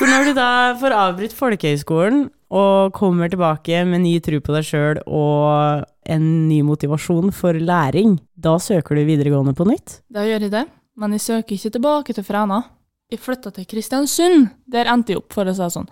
For 0.00 0.10
når 0.10 0.24
du 0.26 0.32
da 0.34 0.46
får 0.80 0.94
avbrutt 0.98 1.34
folkehøyskolen 1.38 2.24
og 2.50 2.90
kommer 2.96 3.30
tilbake 3.30 3.84
med 3.86 4.02
ny 4.02 4.16
tro 4.24 4.40
på 4.42 4.54
deg 4.56 4.66
sjøl 4.66 4.98
og 5.06 5.84
en 6.10 6.26
ny 6.48 6.58
motivasjon 6.66 7.30
for 7.34 7.54
læring, 7.54 8.16
da 8.34 8.56
søker 8.62 8.98
du 8.98 9.04
videregående 9.06 9.54
på 9.54 9.66
nytt? 9.70 10.00
Da 10.10 10.26
gjør 10.26 10.42
jeg 10.48 10.52
det, 10.56 10.64
men 10.98 11.14
jeg 11.14 11.22
søker 11.22 11.54
ikke 11.54 11.72
tilbake 11.78 12.16
til 12.18 12.26
Fræna. 12.26 12.64
Jeg 13.12 13.22
flytta 13.22 13.52
til 13.54 13.68
Kristiansund. 13.70 14.48
Der 14.66 14.90
endte 14.90 15.14
jeg 15.14 15.22
opp, 15.22 15.30
for 15.34 15.46
å 15.46 15.54
si 15.54 15.62
det 15.62 15.72
sånn. 15.76 15.88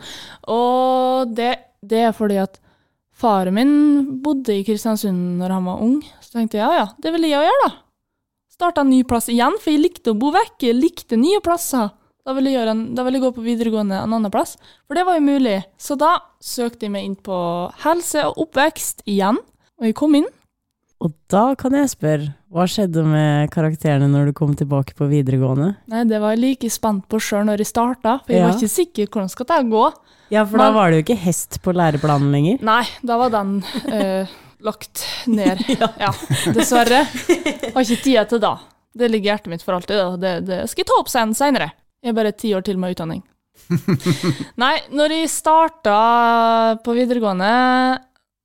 Og 0.51 1.35
det, 1.37 1.53
det 1.87 2.03
er 2.09 2.17
fordi 2.17 2.41
at 2.43 2.59
faren 3.15 3.55
min 3.55 3.75
bodde 4.25 4.57
i 4.57 4.65
Kristiansund 4.67 5.39
når 5.39 5.55
han 5.55 5.69
var 5.71 5.83
ung. 5.85 6.01
Så 6.19 6.39
tenkte 6.39 6.59
jeg 6.59 6.67
ja 6.67 6.83
ja, 6.83 6.87
det 6.99 7.15
vil 7.15 7.29
jeg 7.29 7.39
òg 7.39 7.47
gjøre, 7.47 7.69
da. 7.69 7.73
Starta 8.55 8.83
en 8.83 8.91
ny 8.91 9.03
plass 9.07 9.31
igjen, 9.31 9.55
for 9.63 9.75
jeg 9.75 9.83
likte 9.83 10.15
å 10.15 10.19
bo 10.19 10.31
vekk. 10.35 10.57
Jeg 10.67 10.79
likte 10.79 11.19
nye 11.19 11.43
plasser. 11.43 11.93
Da 12.25 12.33
ville 12.33 12.55
jeg, 12.55 12.67
en, 12.71 12.85
jeg 12.97 13.21
gå 13.21 13.31
på 13.37 13.45
videregående 13.45 13.99
en 14.01 14.15
annen 14.17 14.33
plass, 14.33 14.55
for 14.89 14.97
det 14.97 15.05
var 15.05 15.19
jo 15.19 15.27
mulig. 15.27 15.59
Så 15.77 15.99
da 16.01 16.17
søkte 16.43 16.87
jeg 16.87 16.95
meg 16.95 17.05
inn 17.07 17.19
på 17.21 17.37
helse 17.83 18.23
og 18.31 18.47
oppvekst 18.47 19.05
igjen, 19.11 19.39
og 19.79 19.87
jeg 19.91 19.97
kom 19.99 20.17
inn. 20.17 20.31
Og 21.05 21.13
da 21.29 21.43
kan 21.61 21.75
jeg 21.77 21.91
spørre, 21.93 22.31
hva 22.55 22.65
skjedde 22.71 23.03
med 23.05 23.51
karakterene 23.53 24.07
når 24.09 24.31
du 24.31 24.37
kom 24.39 24.55
tilbake 24.57 24.95
på 24.97 25.05
videregående? 25.11 25.75
Nei, 25.93 26.05
det 26.09 26.21
var 26.23 26.33
jeg 26.33 26.41
like 26.41 26.71
spent 26.73 27.05
på 27.13 27.19
sjøl 27.21 27.45
når 27.51 27.61
jeg 27.61 27.69
starta, 27.69 28.15
for 28.25 28.33
jeg 28.33 28.41
Ja. 28.41 28.47
var 28.49 28.57
ikke 28.57 28.73
sikker 28.73 29.11
hvordan 29.11 29.29
skal 29.33 29.49
det 29.51 29.59
gå. 29.75 29.83
Ja, 30.33 30.45
for 30.49 30.63
da 30.63 30.71
var 30.73 30.91
det 30.91 31.03
jo 31.03 31.05
ikke 31.05 31.21
hest 31.27 31.59
på 31.63 31.75
læreplanen 31.77 32.33
lenger. 32.33 32.63
Nei, 32.65 32.85
da 33.05 33.19
var 33.21 33.35
den 33.35 33.59
eh, 33.93 34.33
lagt 34.65 35.05
ned. 35.29 35.61
ja. 36.05 36.11
dessverre. 36.57 37.03
Har 37.75 37.85
ikke 37.85 38.01
tida 38.03 38.25
til 38.31 38.41
da. 38.41 38.55
Det 38.97 39.11
ligger 39.11 39.29
i 39.29 39.33
hjertet 39.35 39.53
mitt 39.53 39.63
for 39.67 39.77
alltid. 39.77 39.99
Da. 40.01 40.17
Det, 40.17 40.33
det 40.49 40.63
skal 40.71 40.85
jeg 40.87 40.89
ta 40.89 40.99
opp 41.03 41.13
sen 41.13 41.35
seinere. 41.37 41.69
Jeg 42.01 42.15
er 42.15 42.17
bare 42.17 42.33
ti 42.33 42.55
år 42.57 42.65
til 42.65 42.81
med 42.81 42.97
utdanning. 42.97 43.21
Nei, 44.65 44.75
når 44.95 45.13
jeg 45.19 45.31
starta 45.33 46.79
på 46.85 46.95
videregående, 46.97 47.53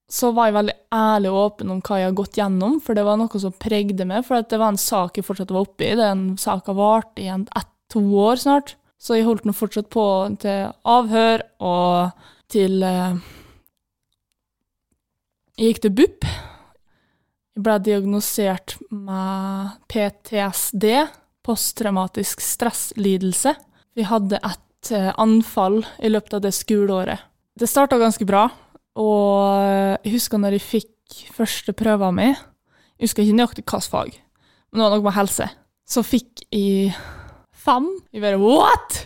så 0.09 0.31
var 0.33 0.49
jeg 0.49 0.55
veldig 0.55 0.75
ærlig 0.95 1.29
og 1.29 1.39
åpen 1.43 1.71
om 1.75 1.79
hva 1.85 1.99
jeg 1.99 2.09
har 2.09 2.17
gått 2.17 2.37
gjennom, 2.39 2.79
for 2.81 2.97
det 2.97 3.05
var 3.05 3.19
noe 3.21 3.41
som 3.41 3.53
pregde 3.61 4.07
meg. 4.09 4.25
For 4.25 4.41
det 4.41 4.57
var 4.57 4.73
en 4.73 4.81
sak 4.81 5.19
jeg 5.19 5.27
fortsatt 5.27 5.53
var 5.53 5.67
oppe 5.67 5.85
i. 5.85 5.95
Den 5.99 6.31
saka 6.41 6.73
varte 6.73 7.21
i 7.21 7.29
en 7.29 7.45
ett-to 7.57 8.01
år 8.17 8.41
snart. 8.41 8.73
Så 8.99 9.15
jeg 9.15 9.27
holdt 9.27 9.45
nå 9.47 9.53
fortsatt 9.55 9.87
på 9.93 10.03
til 10.41 10.71
avhør 10.89 11.45
og 11.63 12.25
til 12.51 12.81
eh, 12.83 13.19
Jeg 15.59 15.73
gikk 15.73 15.81
til 15.83 15.93
BUP. 15.95 16.27
Jeg 17.55 17.63
ble 17.65 17.75
diagnosert 17.83 18.77
med 18.95 19.73
PTSD, 19.91 20.85
posttraumatisk 21.43 22.41
stresslidelse. 22.41 23.53
Vi 23.95 24.07
hadde 24.07 24.39
et 24.39 24.91
eh, 24.95 25.11
anfall 25.19 25.83
i 25.99 26.11
løpet 26.11 26.37
av 26.39 26.43
det 26.47 26.53
skoleåret. 26.55 27.27
Det 27.59 27.67
starta 27.67 27.99
ganske 27.99 28.23
bra, 28.27 28.47
og 28.97 29.99
jeg 30.05 30.13
husker 30.15 30.41
når 30.41 30.57
jeg 30.57 30.65
fikk 30.65 31.21
første 31.35 31.73
prøva 31.73 32.11
mi 32.13 32.29
Jeg 32.29 33.07
husker 33.07 33.23
ikke 33.23 33.37
nøyaktig 33.37 33.63
hvilket 33.65 33.91
fag, 33.91 34.11
men 34.71 34.79
det 34.79 34.85
var 34.85 34.95
noe 34.95 35.05
med 35.05 35.15
helse. 35.15 35.47
Så 35.89 36.03
fikk 36.05 36.43
jeg 36.53 36.93
fem. 37.55 37.87
Jeg 38.13 38.21
bare 38.25 38.41
what?! 38.41 38.99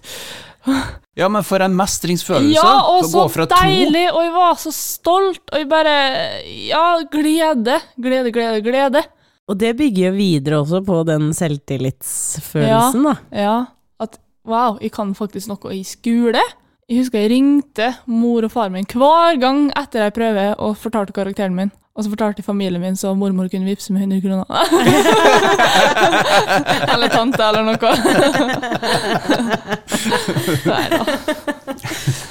Ja, 1.20 1.28
men 1.30 1.44
for 1.46 1.62
en 1.62 1.76
mestringsfølelse! 1.78 2.56
Ja, 2.56 2.88
og 2.90 3.04
så 3.06 3.28
deilig! 3.52 4.08
to 4.10 4.16
og 4.18 4.24
jeg 4.24 4.34
var 4.34 4.56
så 4.62 4.72
stolt, 4.74 5.44
og 5.52 5.60
jeg 5.60 5.70
bare 5.70 5.96
Ja, 6.70 6.86
glede. 7.12 7.80
Glede, 8.02 8.32
glede, 8.34 8.62
glede. 8.66 9.04
Og 9.48 9.60
det 9.60 9.74
bygger 9.78 10.08
jo 10.08 10.16
videre 10.16 10.62
også 10.64 10.80
på 10.88 11.02
den 11.08 11.34
selvtillitsfølelsen, 11.36 13.04
da. 13.10 13.16
Ja, 13.36 13.56
at 14.00 14.18
wow, 14.48 14.78
jeg 14.82 14.94
kan 14.96 15.12
faktisk 15.16 15.52
noe 15.52 15.76
i 15.76 15.84
skole. 15.88 16.42
Jeg 16.92 17.00
husker 17.00 17.22
jeg 17.24 17.30
ringte 17.32 17.86
mor 18.12 18.44
og 18.44 18.52
far 18.52 18.68
min 18.74 18.84
hver 18.84 19.38
gang 19.40 19.72
etter 19.80 20.04
ei 20.04 20.12
prøve 20.12 20.50
og 20.60 20.76
fortalte 20.76 21.16
karakteren 21.16 21.56
min. 21.56 21.72
Og 21.94 22.02
så 22.04 22.10
fortalte 22.10 22.42
jeg 22.42 22.46
familien 22.48 22.82
min, 22.82 22.96
så 22.98 23.14
mormor 23.14 23.46
kunne 23.54 23.70
vippse 23.70 23.94
med 23.94 24.02
100 24.02 24.22
kroner. 24.26 24.50
eller 26.94 27.08
tante, 27.14 27.44
eller 27.46 27.64
noe. 27.68 27.78
Nei 30.72 30.86
da. 30.90 31.06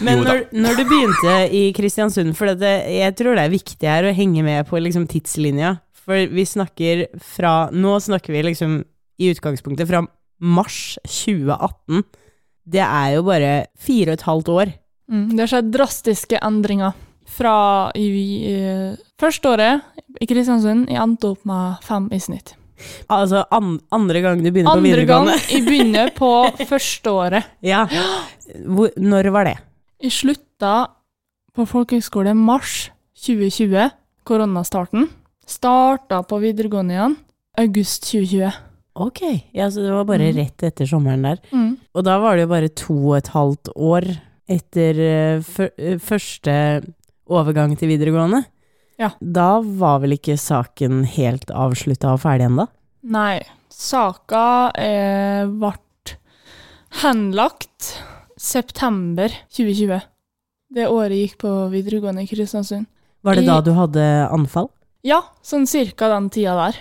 Men 0.02 0.18
når, 0.26 0.50
når 0.50 0.74
du 0.80 0.84
begynte 0.90 1.34
i 1.54 1.70
Kristiansund, 1.76 2.34
for 2.34 2.46
dette, 2.50 2.66
jeg 2.90 3.14
tror 3.20 3.38
det 3.38 3.44
er 3.46 3.54
viktig 3.54 3.86
her 3.86 4.02
å 4.10 4.16
henge 4.16 4.42
med 4.42 4.66
på 4.66 4.82
liksom 4.82 5.06
tidslinja, 5.10 5.76
for 6.02 6.18
vi 6.34 6.44
snakker 6.48 7.06
fra 7.22 7.70
Nå 7.70 8.00
snakker 8.02 8.34
vi 8.34 8.42
liksom 8.48 8.82
i 9.22 9.30
utgangspunktet 9.30 9.86
fra 9.86 10.02
mars 10.42 10.98
2018. 11.06 12.02
Det 12.64 12.82
er 12.84 13.14
jo 13.16 13.24
bare 13.26 13.52
fire 13.78 14.12
og 14.12 14.20
et 14.20 14.26
halvt 14.26 14.50
år. 14.52 14.72
Mm, 15.12 15.28
det 15.34 15.44
har 15.44 15.50
skjedd 15.56 15.72
drastiske 15.74 16.40
endringer. 16.42 16.94
Fra 17.32 17.54
i, 17.96 18.06
i 18.12 18.56
første 19.20 19.48
året 19.48 20.02
i 20.20 20.26
Kristiansund, 20.28 20.88
jeg 20.92 21.00
endte 21.00 21.30
opp 21.32 21.46
med 21.48 21.78
fem 21.86 22.10
i 22.12 22.18
snitt. 22.20 22.54
Altså 23.12 23.44
an, 23.54 23.76
andre 23.94 24.20
gang 24.24 24.42
du 24.42 24.50
begynner 24.50 24.74
på 24.74 24.84
videregående? 24.84 25.36
Andre 25.36 25.46
gang 25.46 25.54
jeg 25.54 25.64
begynner 25.68 26.12
på 26.16 26.30
første 26.72 27.14
året. 27.14 27.52
Ja. 27.64 27.86
Hvor, 28.66 28.92
når 28.98 29.30
var 29.34 29.48
det? 29.48 29.56
Jeg 30.02 30.14
slutta 30.18 30.74
på 31.56 31.66
folkehøgskole 31.68 32.34
mars 32.36 32.90
2020, 33.22 33.90
koronastarten. 34.28 35.08
Starta 35.48 36.22
på 36.26 36.40
videregående 36.42 36.96
igjen 36.98 37.16
august 37.60 38.06
2020. 38.10 38.52
Ok, 38.94 39.22
ja, 39.56 39.70
så 39.72 39.80
det 39.82 39.92
var 39.94 40.04
bare 40.04 40.28
Mm. 40.32 40.36
rett 40.36 40.62
etter 40.62 40.84
sommeren 40.86 41.22
der. 41.22 41.38
Mm. 41.52 41.78
Og 41.94 42.04
da 42.04 42.18
var 42.20 42.36
det 42.36 42.42
jo 42.44 42.48
bare 42.52 42.68
to 42.68 42.96
og 43.08 43.16
et 43.16 43.28
halvt 43.32 43.68
år 43.76 44.04
etter 44.48 44.98
eh, 45.00 45.42
eh, 45.78 45.96
første 45.98 46.84
overgang 47.30 47.76
til 47.78 47.88
videregående. 47.88 48.44
Ja. 48.98 49.10
Da 49.20 49.60
var 49.62 50.00
vel 50.00 50.12
ikke 50.18 50.36
saken 50.36 51.04
helt 51.06 51.48
avslutta 51.50 52.12
og 52.12 52.20
ferdig 52.20 52.50
ennå? 52.50 52.66
Nei, 53.02 53.40
saka 53.70 54.70
eh, 54.76 55.46
ble 55.48 55.72
henlagt 57.02 57.94
september 58.36 59.32
2020. 59.56 60.00
Det 60.72 60.86
året 60.88 61.16
gikk 61.16 61.38
på 61.42 61.50
videregående 61.72 62.22
i 62.24 62.28
Kristiansund. 62.28 62.86
Var 63.22 63.38
det 63.38 63.46
da 63.46 63.60
du 63.64 63.72
hadde 63.76 64.04
anfall? 64.32 64.68
Ja, 65.06 65.20
sånn 65.42 65.66
cirka 65.66 66.08
den 66.12 66.28
tida 66.30 66.54
der. 66.58 66.78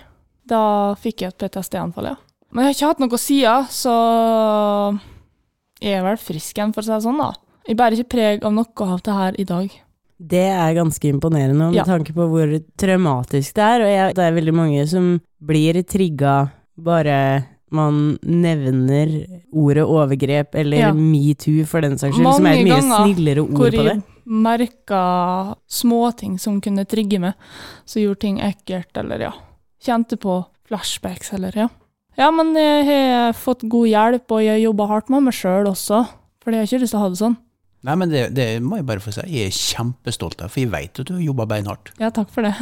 Da 0.51 0.61
fikk 0.99 1.23
jeg 1.23 1.31
et 1.31 1.37
PTSD-anfall, 1.45 2.09
ja. 2.11 2.17
Men 2.51 2.65
jeg 2.65 2.73
har 2.73 2.75
ikke 2.75 2.89
hatt 2.91 3.03
noe 3.05 3.19
siden, 3.21 3.67
så 3.71 3.93
jeg 5.81 5.95
er 5.97 6.03
vel 6.05 6.19
frisk 6.21 6.57
igjen, 6.59 6.73
for 6.75 6.83
å 6.83 6.87
si 6.87 6.91
det 6.93 7.03
sånn, 7.05 7.21
da. 7.21 7.29
Jeg 7.69 7.77
bærer 7.79 7.95
ikke 8.01 8.11
preg 8.15 8.43
av 8.47 8.53
noe 8.57 8.87
av 8.91 8.99
det 9.05 9.15
her 9.15 9.37
i 9.39 9.45
dag. 9.47 9.71
Det 10.21 10.43
er 10.53 10.75
ganske 10.77 11.07
imponerende, 11.09 11.69
med 11.71 11.79
Ja. 11.79 11.83
tanke 11.87 12.13
på 12.13 12.27
hvor 12.29 12.51
traumatisk 12.77 13.53
det 13.57 13.63
er. 13.63 13.81
Og 13.81 13.89
jeg, 13.89 14.15
det 14.15 14.23
er 14.27 14.35
veldig 14.37 14.53
mange 14.53 14.87
som 14.87 15.21
blir 15.41 15.81
trigga 15.83 16.51
bare 16.77 17.45
man 17.71 18.17
nevner 18.21 19.41
ordet 19.53 19.85
overgrep, 19.87 20.53
eller 20.55 20.77
Ja. 20.77 20.91
metoo 20.93 21.65
for 21.65 21.81
den 21.81 21.97
saks 21.97 22.15
skyld, 22.17 22.35
som 22.35 22.45
er 22.45 22.51
et 22.59 22.65
mye 22.65 22.75
ganger 22.81 23.05
snillere 23.15 23.39
ord 23.41 23.49
Hvor 23.57 23.71
på 23.71 23.83
det. 23.83 23.85
jeg 23.95 24.03
merka 24.27 25.55
småting 25.69 26.37
som 26.39 26.59
kunne 26.61 26.85
trigge 26.85 27.19
meg, 27.19 27.33
som 27.85 28.01
gjorde 28.01 28.19
ting 28.19 28.39
ekkelt, 28.41 28.91
eller 28.97 29.19
ja. 29.19 29.31
Kjente 29.81 30.17
på 30.21 30.41
flashbacks, 30.69 31.33
eller 31.37 31.55
ja. 31.57 31.69
Ja, 32.19 32.27
men 32.35 32.51
jeg 32.59 32.87
har 32.87 33.37
fått 33.37 33.63
god 33.71 33.87
hjelp, 33.87 34.27
og 34.35 34.43
jeg 34.43 34.57
har 34.57 34.65
jobba 34.65 34.89
hardt 34.91 35.09
med 35.13 35.25
meg 35.25 35.35
sjøl 35.35 35.69
også, 35.69 36.03
for 36.43 36.53
jeg 36.53 36.61
har 36.61 36.69
ikke 36.69 36.81
lyst 36.83 36.93
til 36.93 36.99
å 36.99 37.05
ha 37.05 37.13
det 37.13 37.21
sånn. 37.21 37.37
Nei, 37.87 37.95
men 37.97 38.11
det, 38.11 38.25
det 38.37 38.47
må 38.61 38.77
jeg 38.77 38.85
bare 38.91 39.01
få 39.01 39.13
si. 39.15 39.23
Jeg 39.31 39.49
er 39.49 39.55
kjempestolt 39.57 40.43
av, 40.43 40.51
for 40.53 40.61
jeg 40.61 40.69
vet 40.73 41.01
at 41.01 41.07
du 41.07 41.15
har 41.15 41.23
jobba 41.23 41.47
beinhardt. 41.49 41.93
Ja, 42.01 42.11
takk 42.13 42.29
for 42.33 42.45
det. 42.45 42.53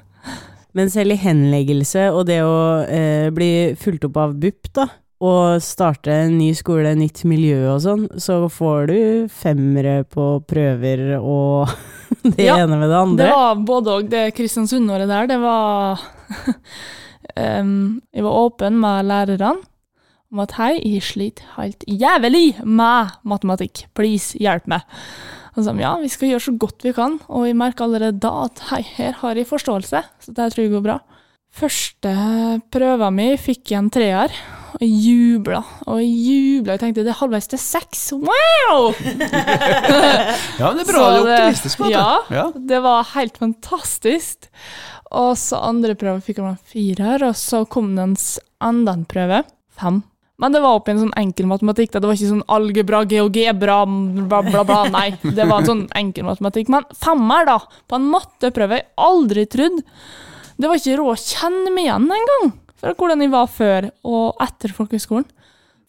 Men 0.76 0.90
selv 0.92 1.16
i 1.16 1.18
henleggelse 1.18 2.06
og 2.14 2.28
det 2.28 2.38
å 2.46 2.56
eh, 2.86 3.28
bli 3.34 3.74
fulgt 3.80 4.06
opp 4.06 4.20
av 4.22 4.36
BUP, 4.38 4.70
da, 4.76 4.86
og 5.20 5.60
starte 5.60 6.14
en 6.24 6.38
ny 6.38 6.50
skole, 6.56 6.94
nytt 6.96 7.22
miljø 7.28 7.74
og 7.74 7.82
sånn, 7.84 8.06
så 8.16 8.38
får 8.48 8.86
du 8.88 9.00
femmere 9.28 10.00
på 10.08 10.28
prøver 10.48 11.18
og 11.18 11.68
det 12.36 12.46
Ja, 12.46 12.56
ene 12.62 12.78
med 12.80 12.88
det 12.88 13.00
andre. 13.00 13.26
Det 13.26 13.34
var 13.36 13.64
både 13.68 13.96
og. 13.96 14.08
Det 14.12 14.22
Kristiansund-året 14.36 15.10
der, 15.10 15.28
det 15.28 15.36
var 15.42 16.00
um, 17.60 18.00
Jeg 18.14 18.24
var 18.24 18.38
åpen 18.46 18.80
med 18.80 19.10
lærerne 19.10 19.58
om 20.30 20.40
at 20.44 20.54
hei, 20.60 20.76
jeg 20.78 21.02
sliter 21.02 21.46
helt 21.56 21.84
jævlig 21.90 22.62
med 22.62 23.16
matematikk. 23.26 23.88
Please, 23.98 24.38
hjelp 24.38 24.68
meg. 24.70 24.86
Han 25.56 25.66
sa 25.66 25.74
ja, 25.74 25.96
vi 25.98 26.08
skal 26.08 26.30
gjøre 26.30 26.44
så 26.44 26.54
godt 26.62 26.86
vi 26.86 26.94
kan, 26.94 27.18
og 27.26 27.48
jeg 27.48 27.58
merker 27.58 27.88
allerede 27.88 28.22
da 28.22 28.46
at 28.46 28.62
hei, 28.70 28.84
her 28.96 29.18
har 29.24 29.36
jeg 29.36 29.50
forståelse, 29.50 30.04
så 30.22 30.34
det 30.36 30.52
tror 30.54 30.64
jeg 30.64 30.72
går 30.76 30.84
bra. 30.86 31.00
Første 31.50 32.14
prøva 32.70 33.10
mi 33.10 33.32
fikk 33.42 33.72
jeg 33.72 33.82
en 33.82 33.90
treer, 33.90 34.36
og 34.76 34.84
jubla 34.86 35.60
og 35.90 36.00
jubla. 36.02 36.76
Jeg 36.76 36.82
tenkte 36.84 37.04
det 37.06 37.12
er 37.14 37.18
halvveis 37.20 37.48
til 37.50 37.60
seks, 37.62 38.04
wow! 38.16 38.90
Ja, 40.60 40.70
men 40.70 40.78
det 40.78 40.84
er 40.84 40.90
bra. 40.92 41.00
Så 41.00 41.24
det, 41.24 41.24
det- 41.24 41.40
optimistisk. 41.40 41.82
ja. 41.90 42.06
ja. 42.30 42.46
Det 42.54 42.80
var 42.84 43.08
helt 43.14 43.40
fantastisk. 43.40 44.50
Og 45.10 45.32
så 45.40 45.58
andre 45.66 45.96
prøve 45.98 46.22
fikk 46.22 46.38
jeg 46.38 46.52
en 46.52 46.60
firer, 46.70 47.24
og 47.26 47.34
så 47.38 47.64
kom 47.66 47.94
det 47.96 48.04
en 48.04 48.16
enda 48.70 48.94
en 48.94 49.04
prøve. 49.10 49.42
Fem. 49.80 50.02
Men 50.40 50.54
det 50.54 50.62
var 50.64 50.78
opp 50.78 50.86
i 50.88 50.94
en 50.94 51.02
sånn 51.02 51.16
enkel 51.20 51.48
matematikk. 51.50 51.90
da. 51.92 52.00
Det 52.00 52.08
var 52.08 52.16
ikke 52.16 52.30
sånn 52.30 52.46
algebra, 52.48 53.02
geogebra, 53.10 53.80
bla, 54.30 54.40
bla, 54.46 54.62
bla. 54.64 54.78
Nei, 54.94 55.10
det 55.20 55.44
var 55.44 55.60
en 55.60 55.68
sånn 55.68 55.82
enkel 56.00 56.24
matematikk. 56.30 56.70
Men 56.72 56.86
femmer, 56.96 57.44
da, 57.48 57.58
på 57.90 57.98
en 57.98 58.06
matteprøve 58.14 58.78
jeg 58.78 58.88
aldri 59.04 59.44
trodd. 59.52 59.82
Det 60.60 60.68
var 60.70 60.80
ikke 60.80 60.96
råd 61.00 61.12
å 61.12 61.20
kjenne 61.20 61.74
meg 61.74 61.86
igjen 61.88 62.08
engang, 62.16 62.48
fra 62.80 62.94
hvordan 62.96 63.20
jeg 63.24 63.32
var 63.32 63.46
før 63.52 63.90
og 64.08 64.40
etter 64.42 64.72
folkehøgskolen. 64.76 65.28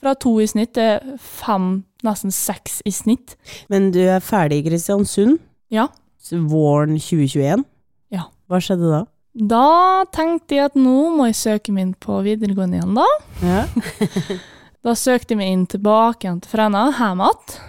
Fra 0.02 0.16
to 0.18 0.34
i 0.42 0.48
snitt 0.50 0.74
til 0.76 1.16
fem, 1.22 1.84
nesten 2.06 2.34
seks 2.34 2.80
i 2.90 2.94
snitt. 2.96 3.36
Men 3.70 3.92
du 3.94 4.00
er 4.02 4.24
ferdig 4.26 4.62
i 4.62 4.70
Kristiansund 4.70 5.40
Ja. 5.72 5.88
våren 6.32 6.98
2021. 6.98 7.66
Ja. 8.12 8.24
Hva 8.50 8.60
skjedde 8.62 8.90
da? 8.92 9.04
Da 9.32 10.04
tenkte 10.12 10.58
jeg 10.58 10.66
at 10.72 10.76
nå 10.76 11.12
må 11.16 11.30
jeg 11.30 11.38
søke 11.40 11.72
meg 11.72 11.86
inn 11.86 11.94
på 11.96 12.18
videregående 12.26 12.82
igjen, 12.82 12.98
da. 12.98 13.08
Ja. 13.46 13.66
Da 14.82 14.96
søkte 14.98 15.36
jeg 15.36 15.38
meg 15.38 15.52
inn 15.54 15.68
tilbake 15.70 16.26
igjen 16.26 16.40
til 16.42 16.50
Fræna, 16.56 16.88
hjem 16.98 17.20
igjen. 17.22 17.60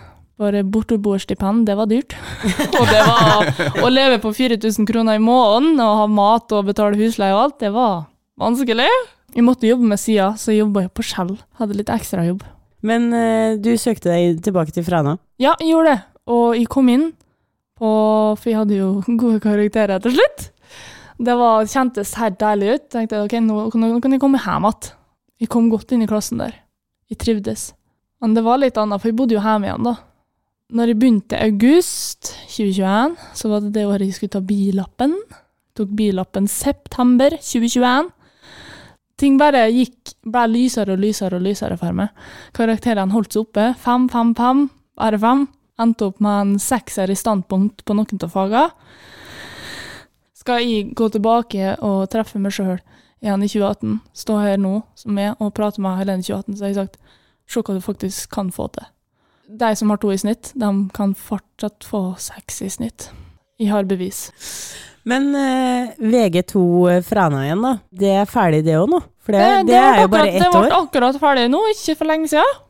For 0.40 0.56
borteboerstipend, 0.74 1.66
det 1.68 1.74
var 1.76 1.86
dyrt. 1.90 2.14
og 2.80 2.86
det 2.88 3.02
var 3.04 3.84
å 3.84 3.90
leve 3.92 4.16
på 4.22 4.32
4000 4.32 4.88
kroner 4.88 5.20
i 5.20 5.22
måneden 5.22 5.76
og 5.84 5.98
ha 6.00 6.06
mat 6.08 6.54
og 6.56 6.70
betale 6.70 6.96
husleie 6.96 7.36
og 7.36 7.42
alt, 7.44 7.58
det 7.60 7.70
var 7.76 8.06
vanskelig. 8.40 8.88
Jeg 9.32 9.44
måtte 9.46 9.68
jobbe 9.68 9.88
med 9.88 10.00
sida, 10.00 10.32
så 10.36 10.52
jeg 10.52 10.62
jobba 10.62 10.86
jo 10.86 10.92
på 10.92 11.04
Skjell. 11.06 11.34
Hadde 11.60 11.76
litt 11.78 11.92
ekstrajobb. 11.92 12.44
Men 12.84 13.12
eh, 13.14 13.58
du 13.62 13.72
søkte 13.78 14.10
deg 14.12 14.40
tilbake 14.44 14.74
til 14.74 14.84
Fræna. 14.86 15.16
Ja, 15.40 15.54
jeg 15.60 15.72
gjorde 15.72 15.94
det. 15.94 16.00
Og 16.32 16.56
jeg 16.58 16.68
kom 16.70 16.88
inn 16.92 17.10
på 17.82 17.88
For 18.38 18.46
jeg 18.46 18.60
hadde 18.60 18.76
jo 18.76 18.90
gode 19.22 19.40
karakterer 19.42 20.02
til 20.02 20.14
slutt. 20.18 20.48
Det 21.22 21.34
var, 21.38 21.66
kjentes 21.70 22.14
helt 22.18 22.38
deilig 22.40 22.74
ut. 22.76 22.88
Tenkte 22.94 23.22
ok, 23.24 23.36
nå, 23.44 23.66
nå 23.74 23.92
kan 24.02 24.14
jeg 24.14 24.22
komme 24.22 24.40
hjem 24.42 24.68
igjen. 24.68 24.90
Jeg 25.42 25.50
kom 25.50 25.68
godt 25.72 25.94
inn 25.94 26.04
i 26.04 26.10
klassen 26.10 26.38
der. 26.38 26.54
Jeg 27.10 27.18
trivdes. 27.22 27.72
Men 28.22 28.36
det 28.36 28.44
var 28.46 28.60
litt 28.62 28.78
annet, 28.78 29.02
for 29.02 29.10
jeg 29.10 29.18
bodde 29.18 29.34
jo 29.34 29.42
hjemme 29.42 29.66
igjen, 29.66 29.86
da. 29.88 29.96
Når 30.72 30.92
jeg 30.92 30.98
begynte 31.00 31.36
i 31.36 31.48
august 31.50 32.30
2021, 32.46 33.16
så 33.36 33.50
var 33.50 33.64
det 33.64 33.72
det 33.74 33.86
året 33.88 34.06
jeg 34.06 34.16
skulle 34.16 34.36
ta 34.36 34.40
billappen. 34.46 35.16
Tok 35.76 35.90
billappen 35.98 36.46
september 36.48 37.34
2021. 37.34 38.12
Ting 39.22 39.36
bare 39.38 39.68
gikk, 39.70 40.16
ble 40.26 40.48
lysere 40.50 40.96
og 40.96 41.02
lysere 41.02 41.38
og 41.38 41.44
lysere 41.44 41.76
for 41.78 41.94
meg. 41.94 42.10
Karakterene 42.56 43.14
holdt 43.14 43.36
seg 43.36 43.44
oppe. 43.44 43.68
Fem, 43.78 44.08
fem, 44.10 44.32
fem, 44.34 44.64
bare 44.98 45.20
fem. 45.22 45.44
Endte 45.82 46.08
opp 46.10 46.18
med 46.22 46.40
en 46.40 46.56
sekser 46.62 47.10
i 47.10 47.18
standpunkt 47.18 47.84
på 47.86 47.94
noen 47.94 48.18
av 48.18 48.32
fagene. 48.34 48.72
Skal 50.42 50.64
jeg 50.66 50.90
gå 50.98 51.06
tilbake 51.14 51.76
og 51.86 52.08
treffe 52.10 52.40
meg 52.42 52.54
sjøl 52.56 52.80
igjen 53.22 53.44
i 53.46 53.48
2018, 53.48 54.00
stå 54.18 54.38
her 54.42 54.58
nå 54.58 54.80
som 54.98 55.18
jeg 55.22 55.36
og 55.38 55.52
prate 55.54 55.82
med 55.82 56.00
Helene 56.00 56.24
i 56.24 56.26
2018, 56.26 56.56
så 56.56 56.64
har 56.64 56.72
jeg 56.72 56.78
sagt 56.80 56.98
se 57.46 57.62
hva 57.62 57.76
du 57.76 57.84
faktisk 57.84 58.32
kan 58.34 58.50
få 58.50 58.66
til. 58.74 58.88
De 59.62 59.70
som 59.78 59.92
har 59.92 60.00
to 60.02 60.10
i 60.10 60.18
snitt, 60.18 60.50
de 60.58 60.70
kan 60.96 61.14
fortsatt 61.14 61.86
få 61.86 62.02
seks 62.18 62.62
i 62.66 62.72
snitt. 62.74 63.12
Jeg 63.60 63.70
har 63.72 63.84
bevis. 63.88 64.22
Men 65.08 65.32
eh, 65.34 65.92
VG2 65.98 66.62
Fræna 67.06 67.44
igjen, 67.46 67.62
da. 67.64 67.72
Det 67.90 68.12
er 68.22 68.28
ferdig 68.30 68.62
det 68.66 68.76
òg 68.78 68.88
nå? 68.92 69.00
For 69.22 69.34
det, 69.36 69.42
det, 69.68 69.72
ble 69.72 69.78
er 69.78 69.98
jo 70.00 70.06
akkurat- 70.06 70.10
bare 70.12 70.28
ett 70.30 70.42
år. 70.46 70.52
Det 70.52 70.62
ble 70.68 70.78
akkurat 70.82 71.18
ferdig 71.22 71.48
nå, 71.52 71.60
ikke 71.74 71.96
for 71.98 72.10
lenge 72.10 72.30
siden. 72.32 72.60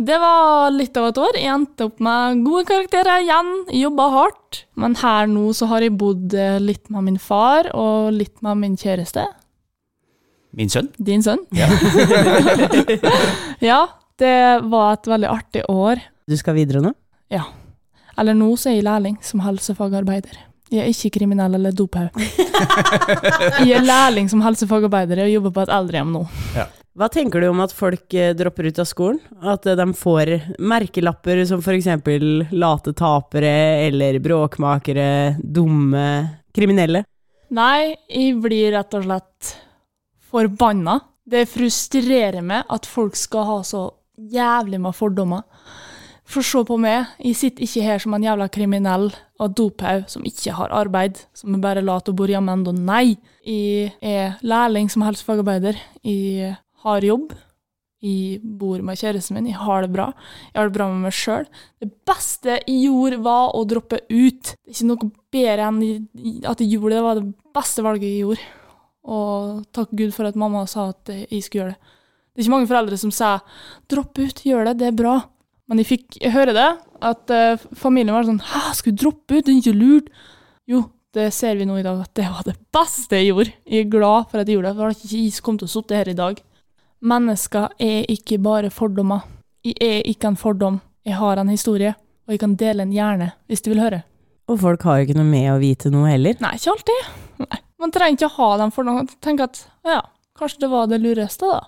Det 0.00 0.16
var 0.22 0.70
litt 0.72 0.96
av 0.96 1.10
et 1.10 1.18
år. 1.20 1.36
Jeg 1.36 1.52
endte 1.52 1.84
opp 1.90 1.98
med 2.00 2.40
gode 2.46 2.64
karakterer 2.70 3.20
igjen, 3.24 3.50
jobba 3.82 4.06
hardt. 4.14 4.62
Men 4.80 4.94
her 4.96 5.28
nå 5.28 5.50
så 5.56 5.68
har 5.68 5.84
jeg 5.84 5.96
bodd 6.00 6.32
eh, 6.34 6.56
litt 6.62 6.88
med 6.92 7.04
min 7.10 7.18
far 7.20 7.68
og 7.76 8.08
litt 8.16 8.40
med 8.44 8.56
min 8.62 8.76
kjæreste. 8.80 9.26
Min 10.56 10.72
sønn? 10.72 10.88
Din 10.98 11.22
sønn. 11.22 11.44
ja, 13.62 13.80
det 14.20 14.34
var 14.72 14.96
et 14.96 15.06
veldig 15.12 15.28
artig 15.30 15.62
år. 15.70 16.00
Du 16.26 16.36
skal 16.40 16.56
videre 16.56 16.82
nå? 16.84 16.94
Eller 18.18 18.36
nå 18.36 18.52
så 18.58 18.70
er 18.70 18.78
jeg 18.78 18.86
lærling 18.88 19.18
som 19.24 19.42
helsefagarbeider. 19.44 20.46
Jeg 20.70 20.84
er 20.84 20.92
ikke 20.92 21.16
kriminell 21.18 21.56
eller 21.58 21.74
dophaug. 21.74 22.14
jeg 23.64 23.72
er 23.74 23.86
lærling 23.86 24.28
som 24.30 24.42
helsefagarbeider 24.44 25.24
og 25.24 25.32
jobber 25.32 25.54
på 25.56 25.64
et 25.64 25.72
eldrehjem 25.74 26.12
nå. 26.14 26.22
Hva 27.00 27.06
tenker 27.10 27.42
du 27.42 27.48
om 27.48 27.62
at 27.62 27.74
folk 27.74 28.14
eh, 28.18 28.32
dropper 28.38 28.68
ut 28.70 28.78
av 28.82 28.86
skolen? 28.86 29.18
At 29.46 29.66
eh, 29.66 29.78
de 29.78 29.86
får 29.96 30.32
merkelapper 30.58 31.42
som 31.48 31.62
f.eks. 31.62 31.88
late 32.50 32.94
tapere 32.98 33.54
eller 33.86 34.18
bråkmakere, 34.22 35.36
dumme, 35.42 36.06
kriminelle? 36.54 37.04
Nei, 37.54 37.96
jeg 38.06 38.36
blir 38.42 38.74
rett 38.76 38.94
og 38.98 39.06
slett 39.06 39.54
forbanna. 40.30 41.00
Det 41.30 41.46
frustrerer 41.50 42.42
meg 42.46 42.70
at 42.70 42.86
folk 42.86 43.18
skal 43.18 43.46
ha 43.48 43.60
så 43.66 43.86
jævlig 44.18 44.78
med 44.82 44.94
fordommer. 44.94 45.46
For 46.30 46.46
se 46.46 46.60
på 46.62 46.76
meg, 46.78 47.08
jeg 47.18 47.34
sitter 47.34 47.64
ikke 47.66 47.82
her 47.82 48.02
som 48.02 48.14
en 48.14 48.22
jævla 48.22 48.46
kriminell 48.54 49.08
og 49.42 49.54
dophaug 49.58 50.04
som 50.12 50.22
ikke 50.28 50.54
har 50.54 50.70
arbeid, 50.78 51.24
som 51.34 51.56
er 51.56 51.62
bare 51.62 51.82
lat 51.82 52.06
og 52.06 52.14
bor 52.20 52.30
hjemme 52.30 52.54
ennå. 52.54 52.74
Nei! 52.76 53.16
Jeg 53.42 53.96
er 53.98 54.36
lærling 54.46 54.86
som 54.92 55.02
helsefagarbeider. 55.02 55.80
Jeg 56.06 56.52
har 56.84 57.06
jobb. 57.06 57.32
Jeg 58.00 58.38
bor 58.60 58.80
med 58.86 58.96
kjæresten 58.96 59.36
min, 59.36 59.48
jeg 59.50 59.58
har 59.60 59.82
det 59.84 59.90
bra. 59.92 60.06
Jeg 60.52 60.60
har 60.60 60.70
det 60.70 60.76
bra 60.76 60.86
med 60.92 61.08
meg 61.08 61.16
sjøl. 61.18 61.48
Det 61.82 61.90
beste 62.08 62.60
jeg 62.60 62.78
gjorde, 62.86 63.18
var 63.26 63.50
å 63.58 63.64
droppe 63.68 63.98
ut. 64.06 64.54
Det 64.54 64.70
er 64.70 64.76
ikke 64.76 64.88
noe 64.92 65.10
bedre 65.34 65.66
enn 65.66 66.46
at 66.48 66.62
jeg 66.62 66.70
gjorde 66.76 66.94
det. 66.94 67.00
Det 67.00 67.04
var 67.08 67.18
det 67.18 67.26
beste 67.58 67.84
valget 67.84 68.06
jeg 68.06 68.22
gjorde. 68.22 68.46
Og 69.10 69.66
takk 69.74 69.92
Gud 69.98 70.14
for 70.14 70.30
at 70.30 70.38
mamma 70.38 70.62
sa 70.70 70.92
at 70.94 71.10
jeg 71.10 71.42
skulle 71.42 71.64
gjøre 71.66 71.74
det. 71.74 71.92
Det 72.30 72.38
er 72.38 72.46
ikke 72.46 72.54
mange 72.54 72.70
foreldre 72.70 72.96
som 73.02 73.10
sier 73.10 73.42
'dropp 73.90 74.18
ut, 74.22 74.46
gjør 74.46 74.70
det, 74.70 74.78
det 74.78 74.86
er 74.86 74.96
bra'. 74.96 75.18
Men 75.70 75.78
jeg 75.78 75.86
fikk 75.86 76.16
høre 76.34 76.52
det, 76.56 76.68
at 77.06 77.30
eh, 77.30 77.60
familien 77.78 78.16
var 78.16 78.26
sånn 78.26 78.42
'hæ, 78.42 78.62
skal 78.74 78.92
du 78.92 79.04
droppe 79.04 79.38
ut, 79.38 79.44
det 79.46 79.54
er 79.54 79.60
ikke 79.60 79.78
lurt'. 79.78 80.08
Jo, 80.66 80.90
det 81.14 81.28
ser 81.32 81.54
vi 81.56 81.66
nå 81.66 81.78
i 81.78 81.84
dag 81.86 82.00
at 82.02 82.10
det 82.18 82.26
var 82.26 82.42
det 82.46 82.56
beste 82.74 83.18
jeg 83.18 83.30
gjorde. 83.30 83.54
Jeg 83.70 83.86
er 83.86 83.90
glad 83.90 84.30
for 84.30 84.42
at 84.42 84.48
jeg 84.48 84.58
gjorde 84.58 84.72
det, 84.72 84.76
for 84.76 84.90
ikke 84.90 85.10
jeg 85.14 85.32
som 85.32 85.44
kom 85.46 85.58
til 85.58 85.70
å 85.70 85.74
sitte 85.74 85.96
her 85.96 86.10
i 86.10 86.18
dag. 86.18 86.42
Mennesker 87.00 87.68
er 87.78 88.10
ikke 88.10 88.38
bare 88.42 88.70
fordommer. 88.70 89.22
Jeg 89.64 89.78
er 89.80 90.02
ikke 90.10 90.32
en 90.32 90.36
fordom. 90.36 90.80
Jeg 91.06 91.14
har 91.14 91.38
en 91.38 91.48
historie, 91.48 91.94
og 92.26 92.34
jeg 92.34 92.42
kan 92.42 92.58
dele 92.58 92.82
en 92.82 92.92
hjerne, 92.92 93.32
hvis 93.46 93.62
du 93.62 93.70
vil 93.70 93.80
høre. 93.80 94.02
Og 94.50 94.58
folk 94.58 94.82
har 94.82 94.98
jo 94.98 95.06
ikke 95.06 95.18
noe 95.20 95.30
med 95.30 95.48
å 95.52 95.60
vite 95.62 95.90
noe 95.94 96.10
heller. 96.10 96.34
Nei, 96.42 96.56
ikke 96.58 96.74
alltid. 96.74 97.10
Nei. 97.46 97.62
Man 97.80 97.94
trenger 97.94 98.18
ikke 98.18 98.28
å 98.28 98.36
ha 98.36 98.50
den 98.60 98.74
fordommen. 98.74 99.08
Tenk 99.22 99.40
at 99.46 99.62
ja, 99.86 100.02
kanskje 100.36 100.66
det 100.66 100.70
var 100.74 100.90
det 100.90 100.98
lureste, 101.00 101.46
da. 101.46 101.62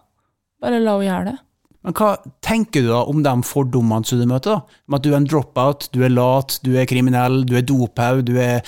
Bare 0.61 0.83
la 0.83 0.99
henne 0.99 1.07
gjøre 1.07 1.31
det. 1.31 1.39
Men 1.83 1.97
hva 1.99 2.13
tenker 2.45 2.85
du 2.85 2.91
da 2.93 3.03
om 3.11 3.23
de 3.25 3.35
fordommene 3.47 4.07
som 4.07 4.21
du 4.21 4.27
møter? 4.31 4.59
da? 4.59 4.81
Om 4.89 4.99
at 4.99 5.05
du 5.05 5.11
er 5.13 5.19
en 5.19 5.29
dropout, 5.29 5.89
du 5.95 6.03
er 6.07 6.15
lat, 6.15 6.59
du 6.63 6.75
er 6.79 6.89
kriminell, 6.91 7.43
du 7.49 7.57
er 7.59 7.67
dophaug, 7.67 8.25
du 8.29 8.37
er 8.39 8.63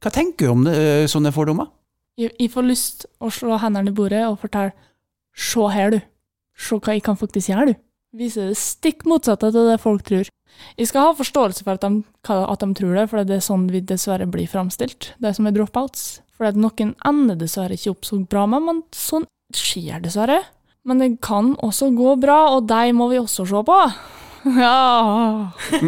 Hva 0.00 0.12
tenker 0.12 0.48
du 0.48 0.52
om 0.52 0.64
det, 0.64 0.76
øh, 0.76 1.06
sånne 1.12 1.32
fordommer? 1.32 1.68
Jeg, 2.20 2.50
får 2.52 2.66
lyst 2.66 3.06
å 3.20 3.30
slå 3.32 3.56
hendene 3.60 3.92
i 3.92 3.96
bordet 3.96 4.26
og 4.28 4.40
fortelle 4.42 4.74
Se 5.36 5.62
her, 5.72 5.94
du. 5.94 6.00
Se 6.58 6.76
hva 6.76 6.96
jeg 6.96 7.04
kan 7.06 7.16
faktisk 7.16 7.52
gjøre, 7.52 7.72
du. 7.72 7.80
Viser 8.20 8.50
det 8.50 8.58
stikk 8.58 9.06
motsatte 9.08 9.48
av 9.48 9.54
det 9.54 9.78
folk 9.80 10.02
tror. 10.04 10.28
Jeg 10.76 10.88
skal 10.90 11.06
ha 11.06 11.12
forståelse 11.16 11.64
for 11.64 11.78
at 11.78 11.84
de, 11.84 12.02
at 12.34 12.64
de 12.64 12.74
tror 12.76 12.96
det, 12.98 13.06
for 13.08 13.22
det 13.24 13.36
er 13.36 13.44
sånn 13.44 13.68
vi 13.70 13.80
dessverre 13.86 14.26
blir 14.28 14.50
framstilt, 14.50 15.12
det 15.22 15.32
som 15.36 15.46
er 15.46 15.54
dropouts. 15.56 16.20
For 16.34 16.50
noen 16.56 16.94
ender 17.06 17.38
dessverre 17.38 17.78
ikke 17.78 17.94
opp 17.94 18.08
så 18.08 18.18
bra 18.24 18.46
med, 18.50 18.66
men 18.66 18.82
sånn 18.96 19.28
skjer 19.56 20.02
dessverre. 20.02 20.42
Men 20.88 21.02
det 21.02 21.10
kan 21.22 21.52
også 21.60 21.90
gå 21.92 22.14
bra, 22.22 22.38
og 22.56 22.66
deg 22.70 22.94
må 22.96 23.10
vi 23.12 23.20
også 23.20 23.46
se 23.48 23.64
på. 23.68 23.80
Ja. 24.40 25.52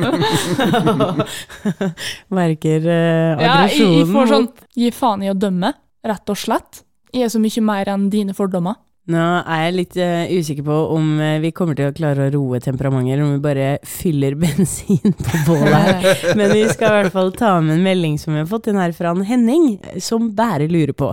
Merker 2.37 2.85
uh, 2.85 2.93
Ja, 2.93 3.37
jeg, 3.41 3.49
aggresjonen. 3.49 4.11
får 4.13 4.27
sånn 4.29 4.49
Gi 4.77 4.91
faen 4.93 5.23
i 5.25 5.31
å 5.33 5.35
dømme, 5.41 5.71
rett 6.05 6.33
og 6.35 6.37
slett. 6.37 6.83
Jeg 7.17 7.25
er 7.25 7.33
så 7.33 7.41
mye 7.41 7.63
mer 7.65 7.89
enn 7.95 8.11
dine 8.13 8.35
fordommer. 8.37 8.77
Nå 9.09 9.23
er 9.51 9.65
jeg 9.65 9.73
litt 9.75 9.97
eh, 9.99 10.31
usikker 10.37 10.63
på 10.69 10.75
om 10.95 11.09
eh, 11.19 11.39
vi 11.43 11.51
kommer 11.57 11.75
til 11.75 11.89
å 11.91 11.95
klare 11.97 12.29
å 12.29 12.33
roe 12.37 12.61
temperamentet, 12.63 13.17
eller 13.17 13.25
om 13.25 13.33
vi 13.35 13.41
bare 13.49 13.71
fyller 13.89 14.37
bensin 14.45 15.01
på 15.17 15.41
bålet 15.49 15.89
her. 15.89 16.37
Men 16.39 16.53
vi 16.55 16.63
skal 16.71 16.93
i 16.93 17.01
hvert 17.01 17.17
fall 17.17 17.33
ta 17.35 17.57
med 17.65 17.79
en 17.81 17.89
melding 17.89 18.21
som 18.21 18.37
vi 18.37 18.45
har 18.45 18.53
fått 18.53 18.69
inn 18.71 18.79
her 18.79 18.95
fra 18.95 19.11
en 19.17 19.25
Henning, 19.27 19.75
som 19.97 20.29
bare 20.37 20.69
lurer 20.71 20.95
på. 20.95 21.11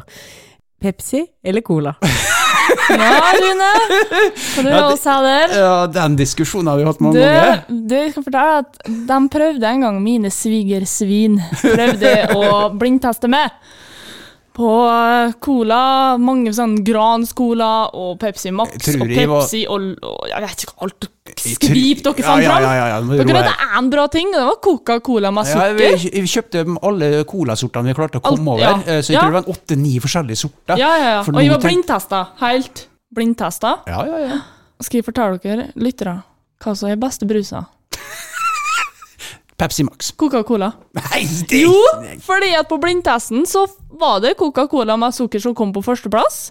Pepsi 0.79 1.23
eller 1.43 1.65
Cola? 1.65 1.95
Ja, 2.89 3.19
Rune. 3.39 3.71
Kan 4.55 4.65
du 4.65 4.69
Ja, 4.71 4.79
har 4.81 4.93
å 4.93 4.97
si 4.97 5.15
der? 5.25 5.53
Ja, 5.59 5.73
Den 5.93 6.15
diskusjonen 6.19 6.71
har 6.71 6.77
vi 6.81 6.87
hatt 6.87 7.01
mange 7.03 7.13
Du, 7.13 7.21
ganger. 7.21 7.61
du 7.69 7.97
skal 8.11 8.25
fortelle 8.25 8.57
at 8.63 8.79
de 8.87 9.19
prøvde 9.35 9.69
en 9.73 9.81
gang, 9.85 9.99
mine 10.03 10.31
svigersvin, 10.33 11.37
prøvde 11.61 12.13
å 12.35 12.69
blindteste 12.79 13.29
meg. 13.31 13.51
På 14.55 14.69
eh, 14.89 15.31
cola, 15.39 16.17
mange 16.19 16.51
sånn 16.55 16.77
Grans 16.83 17.31
Cola 17.37 17.89
og 17.95 18.17
Pepsi 18.19 18.51
Max 18.51 18.73
og 18.95 19.05
Pepsi 19.07 19.61
var- 19.67 19.75
og, 19.77 20.03
og 20.03 20.27
jeg 20.31 20.41
vet 20.43 20.63
ikke 20.65 20.75
alt. 20.83 21.07
Skvip 21.39 22.01
dere 22.03 22.23
fant 22.25 22.43
fram! 22.43 22.63
Ja, 22.65 22.71
ja, 22.73 22.85
ja, 22.89 22.99
Dere 23.05 23.23
roe 23.29 23.35
hadde 23.37 23.53
her. 23.53 23.77
én 23.79 23.89
bra 23.93 24.07
ting, 24.11 24.31
det 24.33 24.41
var 24.43 24.57
Coca-Cola 24.65 25.29
med 25.31 25.45
Ja, 25.47 25.67
vi, 25.77 25.89
sukker. 25.93 26.21
vi 26.25 26.31
kjøpte 26.33 26.63
alle 26.89 27.09
colasortene 27.29 27.91
vi 27.91 27.93
klarte 28.01 28.19
å 28.19 28.25
komme 28.25 28.55
Alt- 28.57 28.63
over, 28.65 28.89
eh, 28.89 29.01
så 29.05 29.13
jeg 29.13 29.19
tror 29.21 29.29
det 29.29 29.37
var 29.37 29.43
en 29.45 29.53
åtte-ni 29.53 29.93
forskjellige 30.03 30.41
sorter. 30.41 30.77
Ja, 30.81 30.89
ja, 30.97 31.09
ja. 31.13 31.23
For 31.23 31.37
Og 31.37 31.43
jeg 31.45 31.51
var 31.53 31.61
blindtesta. 31.63 32.23
Helt 32.41 32.87
blindtesta. 33.15 33.75
Ja, 33.87 34.01
ja, 34.09 34.17
ja. 34.25 34.39
Skal 34.81 34.99
jeg 34.99 35.05
fortelle 35.05 35.39
dere, 35.43 35.69
lyttere, 35.75 36.17
hva 36.63 36.75
som 36.75 36.89
er 36.89 36.95
beste 36.97 37.27
brusa? 37.29 37.67
Pepsi 39.59 39.83
Max. 39.83 40.13
Coca-Cola. 40.19 40.71
Nei, 40.97 41.25
det 41.49 41.63
Jo, 41.65 41.75
fordi 42.23 42.53
at 42.57 42.69
på 42.71 42.77
blindtesten 42.81 43.43
så 43.49 43.65
var 43.99 44.21
det 44.23 44.37
Coca-Cola 44.39 44.95
med 44.99 45.15
sukker 45.17 45.43
som 45.43 45.55
kom 45.57 45.73
på 45.75 45.83
førsteplass. 45.83 46.49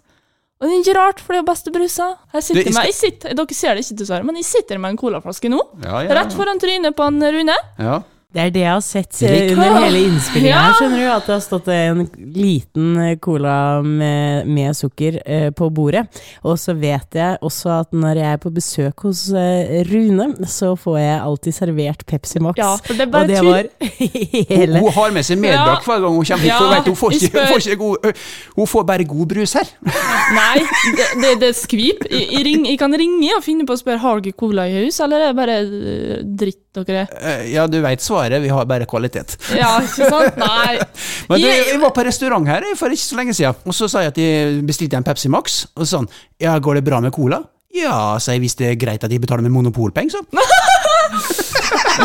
Og 0.58 0.66
det 0.66 0.74
er 0.74 0.80
ikke 0.82 0.96
rart, 0.98 1.20
for 1.22 1.36
det 1.36 1.40
er 1.44 1.46
beste 1.46 1.70
brusa. 1.72 2.08
Her 2.34 2.42
sitter 2.42 2.64
Du, 2.66 2.68
jeg 2.68 2.74
med, 2.74 2.88
jeg 2.90 2.96
sitter, 2.98 3.34
dere 3.38 3.54
ser 3.56 3.78
det 3.78 3.84
ikke, 3.86 3.98
dessverre, 4.02 4.26
men 4.26 4.40
jeg 4.40 4.46
sitter 4.48 4.80
med 4.82 4.90
en 4.94 4.98
colaflaske 4.98 5.50
nå. 5.52 5.60
Ja, 5.84 6.00
ja, 6.02 6.14
Rett 6.18 6.34
foran 6.34 6.58
trynet 6.60 6.96
på 6.98 7.06
en 7.06 7.22
Rune. 7.22 7.58
ja. 7.78 8.00
Det 8.28 8.42
er 8.42 8.50
det 8.52 8.60
jeg 8.60 8.68
har 8.68 8.82
sett 8.84 9.20
eh, 9.24 9.54
under 9.54 9.78
hele 9.86 10.00
innspillinga 10.04 10.50
Ja. 10.52 10.64
her, 10.66 10.74
skjønner 10.76 10.98
du. 11.00 11.04
At 11.14 11.24
det 11.24 11.32
har 11.32 11.40
stått 11.40 11.68
en 11.72 12.02
liten 12.36 12.88
eh, 13.00 13.14
cola 13.24 13.80
med, 13.80 14.44
med 14.52 14.76
sukker 14.76 15.14
eh, 15.24 15.46
på 15.56 15.70
bordet. 15.72 16.02
Og 16.44 16.58
så 16.60 16.74
vet 16.76 17.16
jeg 17.16 17.38
også 17.40 17.70
at 17.78 17.96
når 17.96 18.20
jeg 18.20 18.34
er 18.34 18.42
på 18.42 18.52
besøk 18.52 19.06
hos 19.06 19.22
eh, 19.32 19.80
Rune, 19.88 20.26
så 20.44 20.74
får 20.76 20.98
jeg 21.00 21.14
alltid 21.24 21.56
servert 21.56 22.04
Pepsi 22.04 22.42
Max. 22.44 22.60
Ja, 22.60 22.74
for 22.76 23.00
det 23.00 23.06
er 23.06 23.08
og 23.08 23.16
bare 23.16 23.32
det 23.32 23.40
var 23.48 23.70
hele 24.52 24.84
hun 24.84 24.92
har 24.98 25.16
med 25.16 25.28
seg 25.30 25.40
medbrakt 25.46 25.88
hver 25.88 26.04
gang 26.04 26.20
hun 26.20 26.28
kommer 26.28 26.44
hit. 26.44 26.52
Ja, 26.52 26.60
for 26.60 26.76
vet, 26.76 26.92
hun, 26.92 27.00
får 27.00 27.16
ikke, 27.16 27.32
hun, 27.32 27.48
får 27.54 27.64
ikke 27.64 27.80
god, 27.86 28.22
hun 28.60 28.70
får 28.76 28.88
bare 28.92 29.08
god 29.16 29.26
brus 29.32 29.56
her. 29.62 29.72
Nei, 30.36 30.54
det, 31.00 31.10
det, 31.24 31.32
det 31.46 31.52
er 31.54 31.58
skvip. 31.64 32.04
Jeg, 32.12 32.28
jeg, 32.28 32.44
ring, 32.52 32.68
jeg 32.74 32.84
kan 32.84 32.92
ringe 32.92 33.32
og 33.40 33.44
finne 33.48 33.64
på 33.64 33.72
å 33.72 33.80
spørre 33.80 34.04
har 34.04 34.20
dere 34.20 34.36
cola 34.44 34.68
i 34.68 34.82
hus, 34.84 35.00
eller 35.00 35.30
er 35.30 35.32
det 35.32 35.40
bare 35.40 35.60
eh, 35.64 36.16
dritt 36.44 36.60
dere 36.86 37.06
er. 37.06 37.08
Eh, 37.20 37.44
Ja, 37.54 37.66
du 37.66 37.80
veit 37.82 38.00
svaret, 38.04 38.42
vi 38.42 38.48
har 38.52 38.64
bare 38.68 38.86
kvalitet. 38.86 39.36
Ja, 39.56 39.78
ikke 39.82 40.08
sant? 40.10 40.36
Nei. 40.38 40.78
Men 41.28 41.40
du, 41.40 41.46
Jeg- 41.46 41.80
var 41.82 41.90
på 41.96 42.04
restaurant 42.06 42.46
her 42.48 42.62
for 42.76 42.88
ikke 42.94 43.02
så 43.08 43.16
lenge 43.18 43.34
siden, 43.34 43.54
og 43.66 43.74
så 43.74 43.88
sa 43.90 44.00
jeg 44.04 44.12
at 44.14 44.18
jeg 44.22 44.62
bestilte 44.68 44.96
en 45.00 45.04
Pepsi 45.06 45.28
Max. 45.32 45.64
Og 45.76 45.84
så 45.84 45.90
sa 45.90 45.96
han 46.04 46.08
ja, 46.40 46.58
går 46.58 46.74
det 46.80 46.84
bra 46.86 47.00
med 47.00 47.12
cola? 47.16 47.42
Ja, 47.74 48.18
sa 48.22 48.32
jeg 48.32 48.40
hvis 48.46 48.54
det 48.56 48.70
er 48.70 48.78
greit 48.80 49.02
at 49.04 49.10
de 49.10 49.18
betaler 49.20 49.42
med 49.44 49.52
monopolpenger, 49.52 50.10
så. 50.10 50.22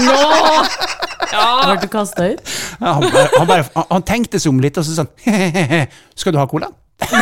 Nå! 0.03 0.19
Ja. 1.33 1.45
Ble 1.65 1.75
du 1.81 1.87
kasta 1.89 2.27
ut? 2.33 2.41
Ja, 2.81 2.91
han, 2.99 3.05
bare, 3.13 3.29
han, 3.37 3.47
bare, 3.49 3.63
han, 3.75 3.85
han 3.89 4.03
tenkte 4.05 4.39
seg 4.41 4.51
om 4.53 4.59
litt, 4.61 4.77
og 4.77 4.85
så 4.85 4.91
sa 4.99 5.05
han 5.07 5.87
skal 6.19 6.33
du 6.35 6.37
ha 6.41 6.45
cola? 6.51 6.67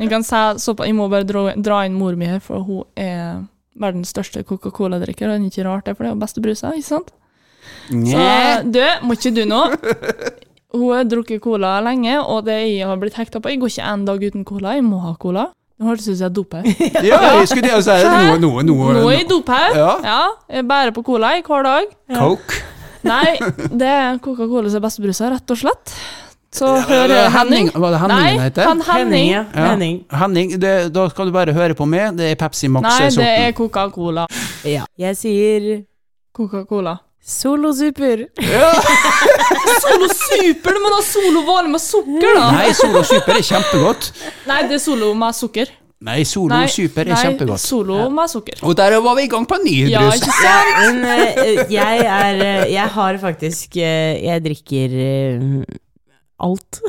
Jeg 0.00 0.08
kan 0.08 0.22
si 0.24 0.38
såpass, 0.64 0.86
jeg 0.88 0.94
må 0.96 1.08
bare 1.12 1.26
dra, 1.28 1.42
dra 1.60 1.82
inn 1.84 1.92
mor 1.98 2.14
mi 2.16 2.24
her, 2.30 2.38
for 2.40 2.62
hun 2.64 2.84
er 2.96 3.42
verdens 3.78 4.10
største 4.14 4.42
Coca-Cola-drikker. 4.46 5.28
og 5.28 5.38
Det 5.38 5.46
er 5.46 5.52
ikke 5.52 5.68
rart, 5.68 5.86
det, 5.86 5.96
for 5.96 6.04
det 6.04 6.10
er 6.10 6.14
jo 6.16 6.20
beste 6.24 6.42
brusa, 6.44 6.72
ikke 6.74 6.88
sant? 6.88 7.12
Så 7.90 8.26
du, 8.72 8.80
må 9.06 9.16
ikke 9.16 9.34
du 9.36 9.44
nå? 9.48 9.64
Hun 10.70 10.92
har 10.94 11.06
drukket 11.10 11.42
cola 11.42 11.80
lenge, 11.82 12.14
og 12.22 12.44
det 12.46 12.60
jeg 12.62 12.86
har 12.86 12.98
blitt 13.00 13.16
hekta 13.18 13.40
på 13.42 13.50
Jeg 13.50 13.58
går 13.58 13.72
ikke 13.72 13.88
en 13.90 14.04
dag 14.06 14.22
uten 14.22 14.44
cola, 14.46 14.76
jeg 14.78 14.84
må 14.86 15.00
ha 15.02 15.16
cola. 15.18 15.48
Det 15.80 15.88
hørtes 15.88 16.06
ut 16.06 16.12
som 16.12 16.20
jeg 16.20 16.28
er 16.28 16.34
dophaug. 16.36 16.68
Ja, 17.08 17.18
jeg 17.40 17.48
skulle 17.50 17.64
til 17.66 17.78
å 17.78 17.82
si 17.82 17.96
noe, 18.04 18.36
noe, 18.38 18.64
noe, 18.68 18.92
Nå 19.00 19.06
er 19.08 19.16
jeg 19.16 19.28
dophaug. 19.32 19.78
Ja. 19.80 19.92
Ja, 20.04 20.20
jeg 20.58 20.68
bærer 20.70 20.94
på 20.94 21.02
cola 21.06 21.32
hver 21.40 21.66
dag. 21.66 21.94
Coke. 22.14 22.60
Nei, 23.00 23.38
det 23.80 23.88
er 23.88 24.18
Coca-Cola 24.20 24.68
som 24.68 24.76
er 24.82 24.84
bestebrusser, 24.84 25.32
rett 25.32 25.54
og 25.54 25.58
slett. 25.58 25.94
Så 26.52 26.66
hør 26.88 27.12
jeg 27.14 27.30
Henning. 27.30 27.68
Var 27.74 27.92
det 27.94 27.98
Henning 28.02 28.18
Nei, 28.18 28.30
han 28.34 28.40
heter? 28.48 28.64
han 28.66 28.80
Henning, 28.82 29.04
Henning. 29.06 29.28
ja. 29.30 29.42
Ja. 29.54 29.66
Henning. 29.70 30.00
Henning, 30.22 30.54
det, 30.60 30.72
da 30.94 31.04
skal 31.12 31.30
du 31.30 31.32
bare 31.36 31.52
høre 31.54 31.76
på 31.78 31.86
meg. 31.86 32.16
Det 32.18 32.32
er 32.32 32.40
Pepsi 32.40 32.66
Max. 32.68 32.88
Nei, 32.88 33.10
det 33.14 33.28
er 33.46 33.52
Coca-Cola. 33.54 34.26
Ja. 34.66 34.82
Jeg 34.98 35.16
sier 35.20 35.68
Coca-Cola. 36.34 36.96
Solo 37.22 37.70
Super. 37.76 38.24
Solo 39.84 40.08
Super! 40.10 40.74
Du 40.74 40.80
må 40.82 40.90
ha 40.96 41.02
Solo 41.04 41.42
vanlig 41.46 41.74
med 41.76 41.82
sukker, 41.84 42.32
da! 42.34 42.46
Nei, 42.56 42.70
Solo 42.74 43.02
Super 43.06 43.36
er 43.38 43.44
kjempegodt. 43.46 44.08
Nei, 44.48 44.62
det 44.70 44.78
er 44.78 44.82
Solo 44.82 45.12
med 45.20 45.36
sukker. 45.36 45.70
Nei, 46.08 46.22
Solo 46.24 46.48
Nei, 46.54 46.64
Super 46.72 47.04
er 47.04 47.12
nei, 47.12 47.20
kjempegodt. 47.26 47.60
Solo 47.62 47.98
med 48.16 48.32
sukker. 48.32 48.56
Og 48.64 48.74
der 48.78 48.96
var 49.04 49.18
vi 49.18 49.26
i 49.28 49.30
gang 49.30 49.44
på 49.46 49.58
en 49.60 49.66
ny 49.68 49.76
Ja, 49.92 50.00
brus. 50.06 50.16
ikke 50.16 50.32
sant? 50.40 50.72
Men 50.80 51.04
eh, 51.12 51.62
jeg 51.76 52.06
er 52.08 52.40
eh, 52.46 52.64
Jeg 52.72 52.88
har 52.96 53.18
faktisk 53.20 53.76
eh, 53.76 54.16
Jeg 54.24 54.42
drikker 54.48 54.96
alt. 56.42 56.80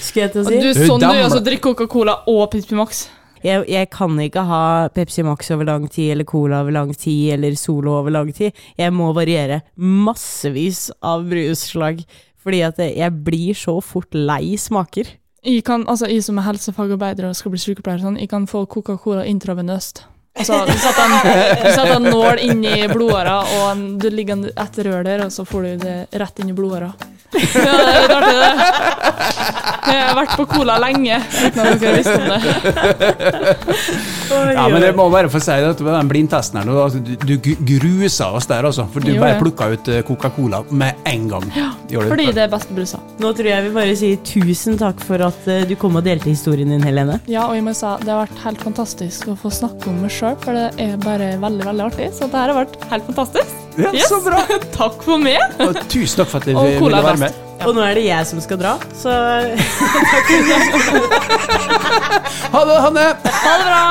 Skulle 0.00 0.24
jeg 0.26 0.32
til 0.34 0.42
å 0.42 0.48
si. 0.48 0.58
du, 0.60 0.72
sånn 0.74 1.02
du 1.02 1.08
altså, 1.08 1.38
så 1.38 1.44
drikker 1.44 1.70
Coca-Cola 1.70 2.20
og 2.30 2.44
Pepsi 2.52 2.76
Max. 2.78 3.06
Jeg, 3.44 3.62
jeg 3.70 3.86
kan 3.94 4.18
ikke 4.18 4.42
ha 4.48 4.62
Pepsi 4.94 5.22
Max 5.26 5.50
over 5.54 5.68
lang 5.68 5.86
tid, 5.86 6.12
eller 6.16 6.26
Cola 6.28 6.62
over 6.64 6.74
lang 6.74 6.90
tid, 6.94 7.34
eller 7.36 7.54
Solo 7.58 7.94
over 8.00 8.14
lang 8.14 8.32
tid. 8.34 8.56
Jeg 8.78 8.94
må 8.94 9.12
variere 9.16 9.62
massevis 9.76 10.88
av 11.04 11.28
brusslag, 11.30 12.02
fordi 12.42 12.62
at 12.66 12.82
jeg 12.82 13.22
blir 13.24 13.56
så 13.58 13.78
fort 13.84 14.14
lei 14.14 14.56
smaker. 14.58 15.14
Jeg, 15.46 15.62
kan, 15.64 15.86
altså, 15.86 16.08
jeg 16.10 16.24
som 16.26 16.38
er 16.40 16.48
helsefagarbeider 16.48 17.28
og 17.28 17.36
skal 17.38 17.54
bli 17.54 17.62
sykepleier, 17.62 18.02
sånn, 18.02 18.18
jeg 18.18 18.30
kan 18.30 18.48
få 18.50 18.64
Coca-Cola 18.70 19.26
intravenøst. 19.28 20.02
Altså, 20.38 20.60
du 20.66 20.74
setter 20.78 21.02
en, 21.02 21.14
du 21.62 21.70
setter 21.72 21.94
en 21.96 22.08
nål 22.10 22.42
inn 22.42 22.60
i 22.66 22.88
blodåra, 22.90 23.38
og 23.58 23.64
en, 23.70 23.86
du 23.98 24.08
ligger 24.10 24.50
et 24.50 24.82
rør 24.86 25.06
der, 25.06 25.24
og 25.24 25.34
så 25.34 25.46
får 25.46 25.66
du 25.66 25.86
det 25.86 25.96
rett 26.20 26.42
inn 26.42 26.52
i 26.52 26.58
blodåra. 26.58 26.92
Ja, 27.28 27.72
det 27.76 27.92
er 27.92 28.00
litt 28.02 28.14
artig, 28.16 28.36
det. 28.40 28.52
Jeg 29.88 30.00
har 30.04 30.14
vært 30.16 30.32
på 30.36 30.44
cola 30.48 30.76
lenge, 30.80 31.18
uten 31.32 31.60
at 31.62 31.80
dere 31.82 31.96
visste 31.98 32.14
om 32.16 32.24
det. 32.32 32.40
Ja, 34.56 34.64
men 34.72 34.84
jeg 34.84 34.94
må 34.96 35.06
bare 35.12 35.30
få 35.32 35.40
si 35.42 35.54
det 35.60 35.70
at 35.74 35.82
med 35.84 35.94
den 35.96 36.10
blindtesten 36.10 36.60
her, 36.60 36.70
altså, 36.84 37.00
du, 37.00 37.34
du 37.36 37.50
grusa 37.68 38.30
oss 38.36 38.48
der, 38.48 38.68
altså. 38.68 38.86
For 38.92 39.04
du 39.04 39.12
Jo, 39.12 39.20
bare 39.22 39.38
plukka 39.40 39.68
ut 39.74 39.90
eh, 39.92 40.02
Coca-Cola 40.08 40.62
med 40.70 41.04
en 41.08 41.28
gang. 41.32 41.46
Ja. 41.56 41.70
Fordi 42.08 42.28
det 42.36 42.44
er 42.46 42.52
beste 42.52 42.76
brusa. 42.76 43.00
Nå 43.22 43.32
tror 43.36 43.50
jeg 43.52 43.68
vi 43.68 43.74
bare 43.76 43.94
sier 43.98 44.20
tusen 44.28 44.78
takk 44.80 45.00
for 45.04 45.24
at 45.28 45.48
eh, 45.52 45.64
du 45.68 45.76
kom 45.80 46.00
og 46.00 46.04
delte 46.08 46.30
historien 46.32 46.72
din, 46.74 46.84
Helene. 46.84 47.20
Ja, 47.30 47.46
og 47.48 47.56
jeg 47.58 47.64
må 47.68 47.76
si, 47.76 47.92
det 48.04 48.12
har 48.12 48.24
vært 48.24 48.44
helt 48.44 48.66
fantastisk 48.70 49.28
å 49.32 49.38
få 49.38 49.52
snakke 49.52 49.92
om 49.92 50.00
meg 50.04 50.12
sjøl, 50.14 50.36
for 50.44 50.56
det 50.56 50.68
er 50.84 50.96
bare 51.04 51.34
veldig 51.44 51.70
veldig 51.72 51.88
artig. 51.90 52.12
Så 52.16 52.28
det 52.28 52.40
her 52.40 52.52
har 52.54 52.62
vært 52.64 52.78
helt 52.92 53.08
fantastisk. 53.12 53.67
Ja, 53.78 53.92
Yes. 53.94 54.08
Så 54.10 54.18
bra! 54.24 54.40
Takk 54.78 55.02
for 55.06 55.18
meg! 55.22 55.38
Og 55.62 55.76
tusen 55.90 56.16
takk 56.18 56.28
for 56.32 56.38
at 56.42 56.46
du 56.48 56.56
ville 56.58 57.02
være 57.04 57.20
med. 57.20 57.32
Og 57.66 57.74
nå 57.74 57.82
er 57.82 57.94
det 57.98 58.04
jeg 58.06 58.26
som 58.26 58.40
skal 58.42 58.58
dra, 58.60 58.72
så 58.94 59.10
Ha 62.54 62.60
det, 62.64 62.76
Hanne! 62.84 63.06
Ha 63.24 63.54
det 63.58 63.66
bra! 63.68 63.82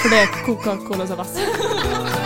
For 0.00 0.08
det 0.08 0.18
er 0.24 0.28
Coca-Cola 0.46 1.06
som 1.06 1.18
er 1.18 1.22
best. 1.24 2.19